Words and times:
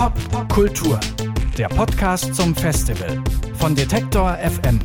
Popkultur, 0.00 0.98
der 1.58 1.68
Podcast 1.68 2.34
zum 2.34 2.54
Festival 2.54 3.22
von 3.58 3.74
Detektor 3.74 4.34
FM. 4.38 4.80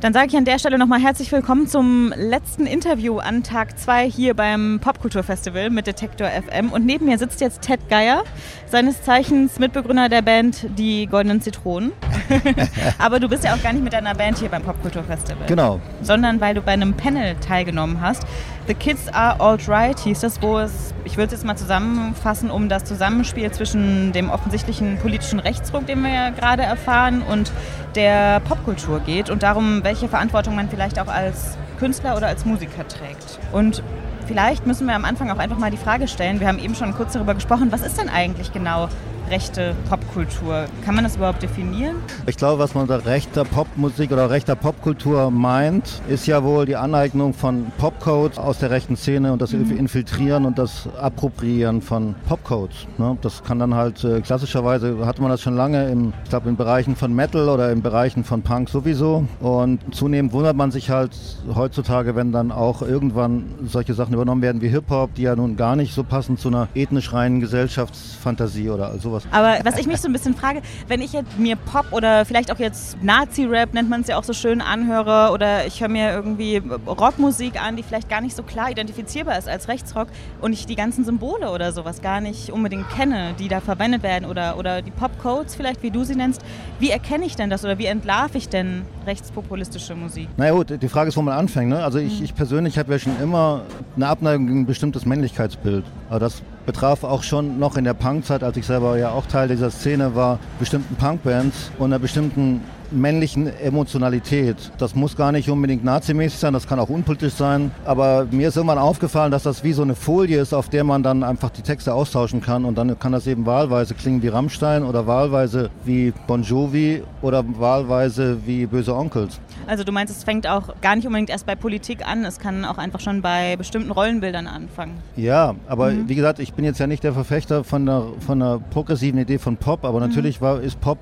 Dann 0.00 0.12
sage 0.12 0.28
ich 0.28 0.36
an 0.36 0.44
der 0.44 0.60
Stelle 0.60 0.78
nochmal 0.78 1.00
herzlich 1.00 1.32
willkommen 1.32 1.66
zum 1.66 2.14
letzten 2.16 2.66
Interview 2.66 3.18
an 3.18 3.42
Tag 3.42 3.76
2 3.76 4.08
hier 4.08 4.34
beim 4.34 4.78
Popkulturfestival 4.80 5.70
mit 5.70 5.88
Detektor 5.88 6.28
FM. 6.28 6.70
Und 6.70 6.86
neben 6.86 7.06
mir 7.06 7.18
sitzt 7.18 7.40
jetzt 7.40 7.62
Ted 7.62 7.80
Geier, 7.88 8.22
seines 8.66 9.02
Zeichens 9.02 9.58
Mitbegründer 9.58 10.08
der 10.08 10.22
Band 10.22 10.66
Die 10.78 11.08
Goldenen 11.08 11.40
Zitronen. 11.40 11.90
Aber 12.98 13.18
du 13.18 13.28
bist 13.28 13.42
ja 13.42 13.54
auch 13.54 13.62
gar 13.62 13.72
nicht 13.72 13.82
mit 13.82 13.92
deiner 13.92 14.14
Band 14.14 14.38
hier 14.38 14.48
beim 14.48 14.62
Popkulturfestival. 14.62 15.48
Genau. 15.48 15.80
Sondern 16.00 16.40
weil 16.40 16.54
du 16.54 16.62
bei 16.62 16.72
einem 16.72 16.94
Panel 16.94 17.34
teilgenommen 17.40 18.00
hast. 18.00 18.24
The 18.68 18.74
Kids 18.74 19.08
Are 19.08 19.40
Alt-Right 19.40 19.98
hieß 19.98 20.20
das, 20.20 20.42
wo 20.42 20.58
es, 20.58 20.94
ich 21.04 21.16
würde 21.16 21.34
es 21.34 21.40
jetzt 21.40 21.44
mal 21.44 21.56
zusammenfassen, 21.56 22.50
um 22.50 22.68
das 22.68 22.84
Zusammenspiel 22.84 23.50
zwischen 23.50 24.12
dem 24.12 24.30
offensichtlichen 24.30 24.98
politischen 24.98 25.40
Rechtsruck, 25.40 25.86
den 25.86 26.02
wir 26.02 26.12
ja 26.12 26.30
gerade 26.30 26.62
erfahren, 26.62 27.22
und 27.22 27.50
der 27.98 28.38
Popkultur 28.40 29.00
geht 29.00 29.28
und 29.28 29.42
darum, 29.42 29.82
welche 29.82 30.08
Verantwortung 30.08 30.54
man 30.54 30.70
vielleicht 30.70 31.00
auch 31.00 31.08
als 31.08 31.58
Künstler 31.80 32.16
oder 32.16 32.28
als 32.28 32.44
Musiker 32.44 32.86
trägt. 32.86 33.40
Und 33.50 33.82
vielleicht 34.26 34.68
müssen 34.68 34.86
wir 34.86 34.94
am 34.94 35.04
Anfang 35.04 35.32
auch 35.32 35.38
einfach 35.38 35.58
mal 35.58 35.72
die 35.72 35.76
Frage 35.76 36.06
stellen, 36.06 36.38
wir 36.38 36.46
haben 36.46 36.60
eben 36.60 36.76
schon 36.76 36.94
kurz 36.94 37.14
darüber 37.14 37.34
gesprochen, 37.34 37.72
was 37.72 37.82
ist 37.82 37.98
denn 37.98 38.08
eigentlich 38.08 38.52
genau 38.52 38.88
rechte 39.30 39.74
Popkultur? 39.88 40.66
Kann 40.84 40.94
man 40.94 41.04
das 41.04 41.16
überhaupt 41.16 41.42
definieren? 41.42 41.96
Ich 42.26 42.36
glaube, 42.36 42.58
was 42.58 42.74
man 42.74 42.82
unter 42.82 43.04
rechter 43.06 43.44
Popmusik 43.44 44.12
oder 44.12 44.30
rechter 44.30 44.56
Popkultur 44.56 45.30
meint, 45.30 46.00
ist 46.08 46.26
ja 46.26 46.42
wohl 46.42 46.66
die 46.66 46.76
Aneignung 46.76 47.34
von 47.34 47.66
Popcodes 47.78 48.38
aus 48.38 48.58
der 48.58 48.70
rechten 48.70 48.96
Szene 48.96 49.32
und 49.32 49.42
das 49.42 49.52
mhm. 49.52 49.76
Infiltrieren 49.76 50.44
und 50.44 50.58
das 50.58 50.88
Appropriieren 51.00 51.82
von 51.82 52.14
Popcodes. 52.28 52.86
Ne? 52.98 53.16
Das 53.22 53.42
kann 53.44 53.58
dann 53.58 53.74
halt 53.74 54.02
äh, 54.04 54.20
klassischerweise, 54.20 55.06
hatte 55.06 55.22
man 55.22 55.30
das 55.30 55.40
schon 55.40 55.56
lange, 55.56 55.88
im, 55.88 56.12
ich 56.24 56.30
glaube 56.30 56.48
in 56.48 56.56
Bereichen 56.56 56.96
von 56.96 57.14
Metal 57.14 57.48
oder 57.48 57.70
in 57.70 57.82
Bereichen 57.82 58.24
von 58.24 58.42
Punk 58.42 58.68
sowieso. 58.68 59.26
Und 59.40 59.80
zunehmend 59.94 60.32
wundert 60.32 60.56
man 60.56 60.70
sich 60.70 60.90
halt 60.90 61.12
heutzutage, 61.54 62.16
wenn 62.16 62.32
dann 62.32 62.52
auch 62.52 62.82
irgendwann 62.82 63.44
solche 63.66 63.94
Sachen 63.94 64.14
übernommen 64.14 64.42
werden 64.42 64.60
wie 64.62 64.68
Hip-Hop, 64.68 65.14
die 65.14 65.22
ja 65.22 65.36
nun 65.36 65.56
gar 65.56 65.76
nicht 65.76 65.94
so 65.94 66.04
passen 66.04 66.38
zu 66.38 66.48
einer 66.48 66.68
ethnisch 66.74 67.12
reinen 67.12 67.40
Gesellschaftsfantasie 67.40 68.70
oder 68.70 68.98
sowas 68.98 69.17
sowas. 69.20 69.32
Aber 69.32 69.58
was 69.64 69.78
ich 69.78 69.86
mich 69.86 70.00
so 70.00 70.08
ein 70.08 70.12
bisschen 70.12 70.34
frage, 70.34 70.62
wenn 70.86 71.00
ich 71.00 71.12
jetzt 71.12 71.38
mir 71.38 71.56
Pop 71.56 71.92
oder 71.92 72.24
vielleicht 72.24 72.52
auch 72.52 72.58
jetzt 72.58 73.02
Nazi-Rap, 73.02 73.74
nennt 73.74 73.88
man 73.88 74.02
es 74.02 74.08
ja 74.08 74.18
auch 74.18 74.24
so 74.24 74.32
schön, 74.32 74.60
anhöre 74.60 75.32
oder 75.32 75.66
ich 75.66 75.80
höre 75.80 75.88
mir 75.88 76.12
irgendwie 76.12 76.62
Rockmusik 76.86 77.62
an, 77.62 77.76
die 77.76 77.82
vielleicht 77.82 78.08
gar 78.08 78.20
nicht 78.20 78.36
so 78.36 78.42
klar 78.42 78.70
identifizierbar 78.70 79.38
ist 79.38 79.48
als 79.48 79.68
Rechtsrock 79.68 80.08
und 80.40 80.52
ich 80.52 80.66
die 80.66 80.76
ganzen 80.76 81.04
Symbole 81.04 81.50
oder 81.50 81.72
sowas 81.72 82.02
gar 82.02 82.20
nicht 82.20 82.50
unbedingt 82.50 82.88
kenne, 82.90 83.34
die 83.38 83.48
da 83.48 83.60
verwendet 83.60 84.02
werden 84.02 84.28
oder, 84.28 84.58
oder 84.58 84.82
die 84.82 84.90
Pop-Codes 84.90 85.54
vielleicht, 85.54 85.82
wie 85.82 85.90
du 85.90 86.04
sie 86.04 86.14
nennst, 86.14 86.42
wie 86.78 86.90
erkenne 86.90 87.24
ich 87.24 87.36
denn 87.36 87.50
das 87.50 87.64
oder 87.64 87.78
wie 87.78 87.86
entlarve 87.86 88.38
ich 88.38 88.48
denn 88.48 88.82
rechtspopulistische 89.06 89.94
Musik? 89.94 90.28
Na 90.36 90.50
gut, 90.50 90.80
die 90.80 90.88
Frage 90.88 91.08
ist, 91.08 91.16
wo 91.16 91.22
man 91.22 91.36
anfängt. 91.36 91.70
Ne? 91.70 91.82
Also 91.82 91.98
ich, 91.98 92.18
mhm. 92.18 92.24
ich 92.24 92.34
persönlich 92.34 92.78
habe 92.78 92.92
ja 92.92 92.98
schon 92.98 93.18
immer 93.20 93.62
eine 93.96 94.08
Abneigung 94.08 94.46
gegen 94.46 94.60
ein 94.60 94.66
bestimmtes 94.66 95.06
Männlichkeitsbild. 95.06 95.84
Aber 96.08 96.20
das 96.20 96.42
betraf 96.64 97.04
auch 97.04 97.22
schon 97.22 97.58
noch 97.58 97.76
in 97.76 97.84
der 97.84 97.94
Punkzeit, 97.94 98.42
als 98.42 98.56
ich 98.56 98.66
selber 98.66 98.96
ja 98.98 99.10
auch 99.10 99.26
Teil 99.26 99.48
dieser 99.48 99.70
Szene 99.70 100.14
war, 100.14 100.38
bestimmten 100.58 100.96
Punkbands 100.96 101.70
und 101.78 101.86
einer 101.86 101.98
bestimmten 101.98 102.62
männlichen 102.90 103.46
Emotionalität. 103.60 104.56
Das 104.78 104.94
muss 104.94 105.16
gar 105.16 105.32
nicht 105.32 105.50
unbedingt 105.50 105.84
nazimäßig 105.84 106.38
sein, 106.38 106.52
das 106.52 106.66
kann 106.66 106.78
auch 106.78 106.88
unpolitisch 106.88 107.34
sein. 107.34 107.70
Aber 107.84 108.26
mir 108.30 108.48
ist 108.48 108.56
irgendwann 108.56 108.78
aufgefallen, 108.78 109.30
dass 109.30 109.42
das 109.42 109.64
wie 109.64 109.72
so 109.72 109.82
eine 109.82 109.94
Folie 109.94 110.40
ist, 110.40 110.52
auf 110.52 110.68
der 110.68 110.84
man 110.84 111.02
dann 111.02 111.22
einfach 111.22 111.50
die 111.50 111.62
Texte 111.62 111.94
austauschen 111.94 112.40
kann. 112.40 112.64
Und 112.64 112.76
dann 112.76 112.98
kann 112.98 113.12
das 113.12 113.26
eben 113.26 113.46
wahlweise 113.46 113.94
klingen 113.94 114.22
wie 114.22 114.28
Rammstein 114.28 114.84
oder 114.84 115.06
wahlweise 115.06 115.70
wie 115.84 116.12
Bon 116.26 116.42
Jovi 116.42 117.02
oder 117.22 117.44
wahlweise 117.58 118.38
wie 118.46 118.66
Böse 118.66 118.94
Onkels. 118.94 119.40
Also 119.66 119.84
du 119.84 119.92
meinst, 119.92 120.16
es 120.16 120.24
fängt 120.24 120.46
auch 120.46 120.80
gar 120.80 120.96
nicht 120.96 121.06
unbedingt 121.06 121.30
erst 121.30 121.46
bei 121.46 121.54
Politik 121.54 122.06
an, 122.06 122.24
es 122.24 122.38
kann 122.38 122.64
auch 122.64 122.78
einfach 122.78 123.00
schon 123.00 123.22
bei 123.22 123.56
bestimmten 123.56 123.90
Rollenbildern 123.90 124.46
anfangen. 124.46 124.94
Ja, 125.16 125.54
aber 125.66 125.90
mhm. 125.90 126.08
wie 126.08 126.14
gesagt, 126.14 126.38
ich 126.38 126.54
bin 126.54 126.64
jetzt 126.64 126.78
ja 126.78 126.86
nicht 126.86 127.04
der 127.04 127.12
Verfechter 127.12 127.64
von 127.64 127.84
der, 127.84 128.04
von 128.20 128.40
der 128.40 128.60
progressiven 128.70 129.20
Idee 129.20 129.38
von 129.38 129.56
Pop, 129.56 129.84
aber 129.84 130.00
mhm. 130.00 130.06
natürlich 130.06 130.40
war, 130.40 130.60
ist 130.60 130.80
Pop 130.80 130.98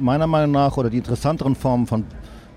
meiner 0.00 0.26
Meinung 0.26 0.52
nach 0.52 0.76
oder 0.76 0.90
die 0.90 1.02
interessanteren 1.28 1.54
Formen 1.54 1.86
von 1.86 2.04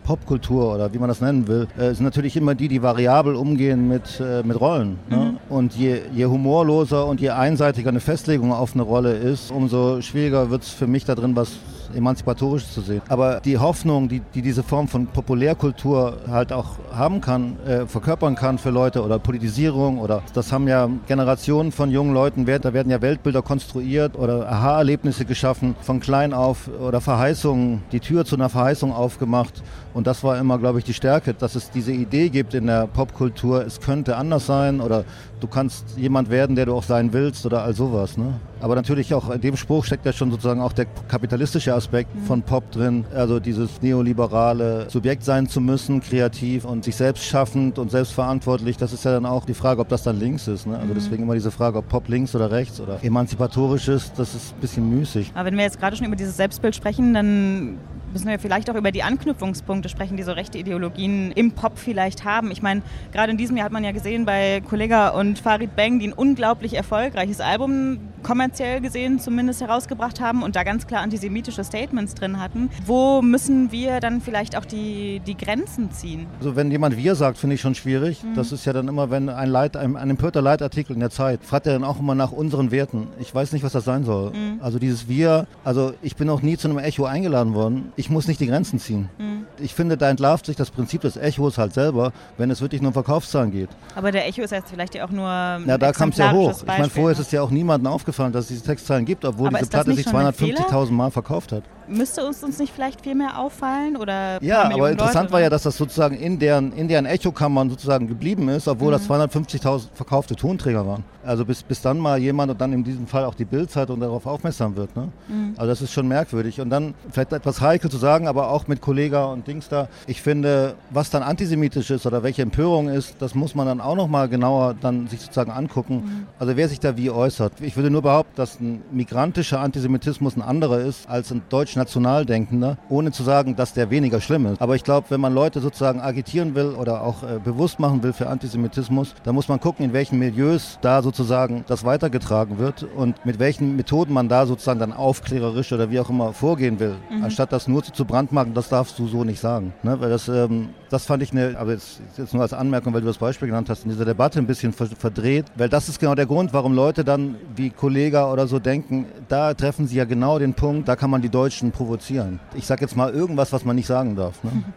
Popkultur 0.04 0.74
oder 0.74 0.94
wie 0.94 0.98
man 0.98 1.10
das 1.10 1.22
nennen 1.22 1.48
will, 1.48 1.68
äh, 1.78 1.94
sind 1.94 2.04
natürlich 2.04 2.36
immer 2.36 2.56
die, 2.56 2.68
die 2.68 2.82
variabel 2.82 3.36
umgehen 3.36 3.88
mit, 3.88 4.20
äh, 4.20 4.42
mit 4.44 4.60
Rollen. 4.60 4.98
Ne? 5.10 5.18
Mhm. 5.18 5.56
Und 5.56 5.76
je, 5.76 6.02
je 6.14 6.26
humorloser 6.26 7.06
und 7.06 7.22
je 7.22 7.30
einseitiger 7.30 7.90
eine 7.90 8.00
Festlegung 8.00 8.52
auf 8.52 8.74
eine 8.74 8.82
Rolle 8.82 9.14
ist, 9.14 9.52
umso 9.52 10.02
schwieriger 10.02 10.50
wird 10.50 10.64
es 10.64 10.70
für 10.70 10.88
mich 10.88 11.06
da 11.06 11.14
drin 11.14 11.36
was 11.36 11.52
emanzipatorisch 11.96 12.68
zu 12.68 12.82
sehen. 12.82 13.02
Aber 13.10 13.40
die 13.40 13.58
Hoffnung, 13.58 14.10
die, 14.10 14.22
die 14.34 14.42
diese 14.42 14.64
Form 14.64 14.88
von 14.88 15.08
Populärkultur 15.08 16.18
halt 16.30 16.54
auch 16.54 16.78
haben 16.94 17.22
kann, 17.22 17.58
äh, 17.66 17.86
verkörpern 17.86 18.36
kann 18.36 18.58
für 18.58 18.70
Leute 18.70 19.04
oder 19.04 19.20
Politisierung 19.20 20.00
oder 20.00 20.24
das 20.34 20.52
haben 20.52 20.68
ja 20.68 20.90
Generationen 21.08 21.72
von 21.72 21.92
jungen 21.92 22.14
Leuten, 22.14 22.46
da 22.46 22.74
werden 22.74 22.92
ja 22.92 23.02
Weltbilder 23.02 23.42
konstruiert 23.42 24.18
oder 24.18 24.50
Aha-Erlebnisse 24.52 25.26
geschaffen, 25.26 25.76
von 25.82 26.00
klein 26.00 26.34
auf 26.34 26.70
oder 26.80 27.02
Verheißungen, 27.02 27.84
die 27.92 28.00
Tür 28.00 28.26
zu 28.26 28.36
einer 28.36 28.50
Verheißung 28.50 28.94
aufgemacht. 28.94 29.64
Und 29.94 30.08
das 30.08 30.24
war 30.24 30.38
immer, 30.38 30.58
glaube 30.58 30.80
ich, 30.80 30.86
die 30.86 30.94
Stärke, 30.94 31.34
dass 31.34 31.56
es 31.56 31.70
diese 31.70 31.92
Idee 31.92 32.30
gibt 32.30 32.54
in 32.54 32.68
der 32.68 32.88
Popkultur, 32.88 33.66
es 33.66 33.80
könnte 33.80 34.18
anders 34.18 34.46
sein 34.46 34.82
oder 34.82 35.04
du 35.42 35.48
kannst 35.48 35.98
jemand 35.98 36.30
werden, 36.30 36.56
der 36.56 36.66
du 36.68 36.74
auch 36.74 36.84
sein 36.84 37.14
willst 37.14 37.46
oder 37.46 37.64
all 37.64 37.74
sowas. 37.74 38.18
Ne? 38.18 38.34
Aber 38.62 38.76
natürlich 38.76 39.14
auch 39.14 39.30
in 39.32 39.42
dem 39.42 39.58
Spruch 39.58 39.86
steckt 39.86 40.06
ja 40.06 40.14
schon 40.14 40.32
sozusagen 40.32 40.62
auch 40.62 40.72
der 40.74 40.86
kapitalistische 41.08 41.74
Aspekt 41.74 42.16
mhm. 42.16 42.22
von 42.22 42.42
Pop 42.44 42.72
drin. 42.72 43.06
Also 43.14 43.40
dieses 43.40 43.82
neoliberale 43.82 44.90
Subjekt 44.90 45.24
sein 45.24 45.48
zu 45.48 45.60
müssen, 45.60 46.02
kreativ 46.02 46.64
und 46.64 46.84
sich 46.84 46.96
selbst 46.96 47.26
schaffend 47.26 47.80
und 47.80 47.92
selbstverantwortlich. 47.92 48.78
Das 48.78 48.94
ist 48.94 49.04
ja 49.04 49.12
dann 49.12 49.26
auch 49.26 49.46
die 49.46 49.56
Frage, 49.56 49.82
ob 49.82 49.90
das 49.90 50.04
dann 50.04 50.20
links 50.20 50.48
ist. 50.48 50.68
Ne? 50.68 50.76
Also 50.76 50.88
mhm. 50.88 50.96
deswegen 50.96 51.24
immer 51.24 51.34
diese 51.34 51.52
Frage, 51.52 51.80
ob 51.80 51.90
Pop 51.90 52.08
links 52.08 52.36
oder 52.36 52.52
rechts 52.52 52.80
oder 52.80 53.04
emanzipatorisch 53.04 53.88
ist, 53.88 54.14
das 54.18 54.36
ist 54.36 54.54
ein 54.54 54.62
bisschen 54.62 54.90
müßig. 54.90 55.32
Aber 55.34 55.46
wenn 55.46 55.58
wir 55.58 55.64
jetzt 55.64 55.80
gerade 55.80 55.96
schon 55.96 56.06
über 56.06 56.16
dieses 56.16 56.38
Selbstbild 56.38 56.76
sprechen, 56.76 57.14
dann 57.14 57.78
müssen 58.14 58.28
wir 58.28 58.40
vielleicht 58.40 58.70
auch 58.70 58.76
über 58.76 58.92
die 58.92 59.04
Anknüpfungspunkte 59.04 59.90
sprechen, 59.90 60.18
die 60.18 60.24
so 60.24 60.32
rechte 60.32 60.58
Ideologien 60.58 61.32
im 61.32 61.52
Pop 61.52 61.78
vielleicht 61.78 62.26
haben. 62.26 62.52
Ich 62.52 62.62
meine, 62.62 62.82
gerade 63.12 63.32
in 63.32 63.38
diesem 63.38 63.58
Jahr 63.58 63.66
hat 63.66 63.72
man 63.72 63.84
ja 63.84 63.92
gesehen 63.92 64.26
bei 64.26 64.62
Kollega 64.70 65.10
und 65.10 65.40
Farid 65.40 65.76
Bang, 65.76 66.00
die 66.00 66.08
ein 66.08 66.14
unglaublich 66.14 66.76
erfolgreiches 66.76 67.40
Album 67.40 68.00
kommerziell 68.24 68.82
gesehen 68.82 69.20
zumindest 69.20 69.62
herausgebracht 69.62 70.20
haben 70.20 70.44
und 70.44 70.56
da 70.56 70.64
ganz 70.64 70.88
klar 70.88 71.02
antisemitische 71.02 71.64
Statements 71.64 72.14
drin 72.14 72.40
hatten. 72.40 72.70
Wo 72.86 73.22
müssen 73.22 73.72
wir 73.72 74.00
dann 74.00 74.22
vielleicht 74.22 74.56
auch 74.58 74.66
die, 74.66 75.22
die 75.26 75.36
Grenzen 75.36 75.92
ziehen? 75.92 76.28
Also 76.40 76.56
wenn 76.56 76.72
jemand 76.72 76.98
wir 76.98 77.16
sagt, 77.16 77.38
finde 77.38 77.56
ich 77.56 77.62
schon 77.62 77.76
schwierig. 77.76 78.24
Mhm. 78.24 78.36
Das 78.36 78.52
ist 78.52 78.66
ja 78.66 78.74
dann 78.74 78.88
immer, 78.88 79.10
wenn 79.10 79.30
ein, 79.30 79.50
Leit, 79.50 79.76
ein, 79.78 79.96
ein 79.96 80.10
empörter 80.10 80.42
Leitartikel 80.42 80.94
in 80.94 81.00
der 81.00 81.10
Zeit, 81.10 81.44
fragt 81.44 81.68
er 81.68 81.74
dann 81.74 81.84
auch 81.84 82.00
immer 82.00 82.16
nach 82.16 82.32
unseren 82.32 82.72
Werten. 82.72 83.08
Ich 83.20 83.34
weiß 83.34 83.52
nicht, 83.54 83.64
was 83.64 83.74
das 83.74 83.86
sein 83.86 84.04
soll. 84.04 84.32
Mhm. 84.32 84.60
Also 84.62 84.80
dieses 84.80 85.08
Wir, 85.08 85.48
also 85.64 85.94
ich 86.02 86.16
bin 86.16 86.30
auch 86.30 86.42
nie 86.42 86.58
zu 86.58 86.68
einem 86.68 86.78
Echo 86.78 87.06
eingeladen 87.06 87.54
worden. 87.54 87.92
Ich 87.96 88.01
muss 88.10 88.28
nicht 88.28 88.40
die 88.40 88.48
Grenzen 88.48 88.80
ziehen. 88.80 89.10
Mhm. 89.18 89.46
Ich 89.60 89.74
finde, 89.74 89.98
da 89.98 90.10
entlarvt 90.10 90.46
sich 90.46 90.56
das 90.56 90.72
Prinzip 90.72 91.02
des 91.02 91.18
Echos 91.18 91.58
halt 91.58 91.74
selber, 91.74 92.12
wenn 92.38 92.50
es 92.50 92.62
wirklich 92.62 92.82
nur 92.82 92.90
um 92.90 92.94
Verkaufszahlen 92.94 93.52
geht. 93.52 93.70
Aber 93.96 94.12
der 94.12 94.28
Echo 94.28 94.42
ist 94.42 94.52
jetzt 94.52 94.70
vielleicht 94.70 94.96
ja 94.96 95.06
auch 95.06 95.12
nur. 95.12 95.26
Ja, 95.26 95.78
da 95.78 95.92
kam 95.92 96.10
es 96.10 96.18
ja 96.18 96.32
hoch. 96.32 96.54
ich 96.62 96.66
meine, 96.66 96.90
vorher 96.90 97.12
ist 97.12 97.20
es 97.20 97.32
ja 97.32 97.42
auch 97.42 97.52
niemandem 97.52 97.92
aufgefallen, 97.92 98.32
dass 98.32 98.46
es 98.46 98.50
diese 98.50 98.64
Textzahlen 98.64 99.06
gibt, 99.06 99.26
obwohl 99.26 99.48
Aber 99.48 99.60
diese 99.60 99.70
Platte 99.70 99.94
sich 99.94 100.08
250.000 100.08 100.92
Mal 100.92 101.12
verkauft 101.12 101.52
hat 101.52 101.64
müsste 101.92 102.26
uns, 102.26 102.44
uns 102.44 102.60
nicht 102.60 102.74
vielleicht 102.74 103.02
viel 103.02 103.16
mehr 103.16 103.38
auffallen? 103.38 103.98
Oder 103.98 104.42
ja, 104.42 104.64
aber 104.64 104.92
interessant 104.92 105.24
Leute, 105.24 105.34
war 105.34 105.42
ja, 105.42 105.50
dass 105.50 105.64
das 105.64 105.78
sozusagen 105.78 106.16
in 106.16 106.40
deren, 106.40 106.74
in 106.74 106.88
deren 106.88 107.06
Echokammern 107.06 107.70
sozusagen 107.70 108.08
geblieben 108.08 108.50
ist, 108.50 108.68
obwohl 108.68 108.90
mhm. 108.90 108.94
das 108.94 109.10
250.000 109.10 109.88
verkaufte 109.94 110.36
Tonträger 110.36 110.86
waren. 110.88 111.04
Also 111.24 111.46
bis, 111.46 111.62
bis 111.62 111.82
dann 111.82 112.00
mal 112.00 112.18
jemand 112.20 112.52
und 112.52 112.60
dann 112.60 112.74
in 112.74 112.84
diesem 112.84 113.06
Fall 113.06 113.26
auch 113.26 113.36
die 113.36 113.46
Bildzeitung 113.46 114.00
darauf 114.00 114.26
aufmerksam 114.26 114.76
wird. 114.76 114.96
Ne? 114.96 115.10
Mhm. 115.28 115.54
Also 115.56 115.68
das 115.68 115.82
ist 115.82 115.92
schon 115.92 116.08
merkwürdig. 116.08 116.60
Und 116.62 116.70
dann 116.70 116.96
vielleicht 117.12 117.34
etwas 117.34 117.62
heikel 117.62 117.92
zu 117.92 117.98
sagen, 117.98 118.28
aber 118.28 118.50
auch 118.50 118.68
mit 118.68 118.82
Kollega 118.82 119.26
und 119.26 119.48
Dings 119.48 119.70
da. 119.70 119.88
Ich 120.08 120.22
finde, 120.22 120.76
was 120.90 121.10
dann 121.12 121.22
antisemitisch 121.22 121.92
ist 121.92 122.06
oder 122.06 122.24
welche 122.24 122.42
Empörung 122.42 122.90
ist, 122.90 123.16
das 123.20 123.36
muss 123.36 123.54
man 123.54 123.68
dann 123.68 123.82
auch 123.82 123.96
noch 123.96 124.08
mal 124.08 124.30
genauer 124.30 124.76
dann 124.80 125.08
sich 125.08 125.22
sozusagen 125.22 125.52
angucken. 125.52 125.96
Mhm. 125.96 126.28
Also 126.40 126.58
wer 126.58 126.68
sich 126.68 126.80
da 126.80 126.98
wie 126.98 127.12
äußert. 127.12 127.54
Ich 127.62 127.76
würde 127.76 127.92
nur 127.92 128.02
behaupten, 128.02 128.34
dass 128.36 128.60
ein 128.60 128.82
migrantischer 128.92 129.60
Antisemitismus 129.60 130.36
ein 130.36 130.42
anderer 130.42 130.80
ist 130.80 131.08
als 131.08 131.32
ein 131.32 131.44
deutscher 131.50 131.81
national 131.82 132.26
denkender, 132.26 132.78
ohne 132.90 133.12
zu 133.12 133.24
sagen, 133.24 133.56
dass 133.56 133.74
der 133.74 133.90
weniger 133.90 134.22
schlimm 134.22 134.46
ist. 134.46 134.62
Aber 134.62 134.76
ich 134.76 134.84
glaube, 134.84 135.08
wenn 135.10 135.22
man 135.22 135.34
Leute 135.34 135.60
sozusagen 135.62 136.00
agitieren 136.00 136.54
will 136.56 136.76
oder 136.82 137.04
auch 137.04 137.24
äh, 137.24 137.40
bewusst 137.44 137.80
machen 137.80 138.04
will 138.04 138.14
für 138.14 138.28
Antisemitismus, 138.28 139.16
dann 139.24 139.36
muss 139.36 139.48
man 139.48 139.60
gucken, 139.60 139.86
in 139.86 139.94
welchen 139.94 140.20
Milieus 140.20 140.78
da 140.82 141.02
sozusagen 141.02 141.64
das 141.68 141.84
weitergetragen 141.84 142.60
wird 142.60 142.86
und 142.96 143.26
mit 143.26 143.40
welchen 143.40 143.76
Methoden 143.76 144.14
man 144.14 144.30
da 144.30 144.46
sozusagen 144.46 144.80
dann 144.80 144.94
aufklärerisch 144.94 145.72
oder 145.74 145.90
wie 145.90 146.00
auch 146.00 146.10
immer 146.10 146.34
vorgehen 146.34 146.80
will. 146.80 146.96
Mhm. 147.10 147.24
Anstatt 147.24 147.52
das 147.52 147.68
nur 147.68 147.84
zu, 147.84 147.92
zu 147.92 148.06
brandmarken, 148.06 148.54
das 148.54 148.70
darfst 148.70 149.00
du 149.00 149.08
so 149.08 149.24
nicht 149.24 149.40
sagen. 149.40 149.74
Ne? 149.84 150.00
Weil 150.00 150.10
das, 150.10 150.28
ähm, 150.28 150.70
das 150.90 151.06
fand 151.06 151.24
ich 151.24 151.32
eine, 151.32 151.58
aber 151.58 151.72
jetzt, 151.72 152.02
jetzt 152.18 152.34
nur 152.34 152.44
als 152.44 152.54
Anmerkung, 152.54 152.94
weil 152.94 153.02
du 153.02 153.08
das 153.08 153.18
Beispiel 153.18 153.48
genannt 153.48 153.70
hast, 153.70 153.84
in 153.84 153.92
dieser 153.92 154.06
Debatte 154.06 154.40
ein 154.40 154.48
bisschen 154.48 154.74
verdreht, 154.74 155.46
weil 155.56 155.70
das 155.70 155.90
ist 155.90 156.00
genau 156.00 156.16
der 156.16 156.26
Grund, 156.26 156.54
warum 156.54 156.74
Leute 156.74 157.04
dann 157.04 157.36
wie 157.56 157.70
Kollega 157.70 158.32
oder 158.32 158.48
so 158.48 158.60
denken, 158.60 159.06
da 159.28 159.54
treffen 159.54 159.88
sie 159.88 159.98
ja 159.98 160.06
genau 160.06 160.38
den 160.38 160.54
Punkt, 160.54 160.88
da 160.88 160.96
kann 160.96 161.10
man 161.10 161.22
die 161.22 161.30
Deutschen 161.30 161.71
provozieren. 161.72 162.40
Ich 162.56 162.66
sage 162.66 162.82
jetzt 162.82 162.96
mal 162.96 163.12
irgendwas, 163.12 163.52
was 163.54 163.66
man 163.66 163.76
nicht 163.76 163.88
sagen 163.88 164.16
darf. 164.16 164.44
Ne? 164.44 164.52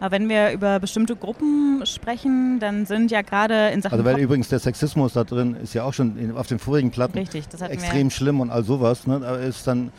Aber 0.00 0.10
wenn 0.12 0.28
wir 0.28 0.52
über 0.52 0.78
bestimmte 0.78 1.16
Gruppen 1.16 1.84
sprechen, 1.86 2.58
dann 2.60 2.84
sind 2.86 3.10
ja 3.10 3.22
gerade 3.22 3.68
in 3.68 3.80
Sachen. 3.80 3.94
Also, 3.94 4.04
weil 4.04 4.14
Pop 4.14 4.22
übrigens 4.22 4.48
der 4.48 4.58
Sexismus 4.58 5.14
da 5.14 5.24
drin 5.24 5.56
ist 5.62 5.74
ja 5.74 5.84
auch 5.84 5.94
schon 5.94 6.18
in, 6.18 6.36
auf 6.36 6.46
den 6.46 6.58
vorigen 6.58 6.90
Platten 6.90 7.18
Richtig, 7.18 7.46
extrem 7.68 8.10
schlimm 8.10 8.40
und 8.40 8.50
all 8.50 8.62
sowas. 8.62 9.06
Ne? 9.06 9.16
Ist 9.48 9.66
dann, 9.66 9.92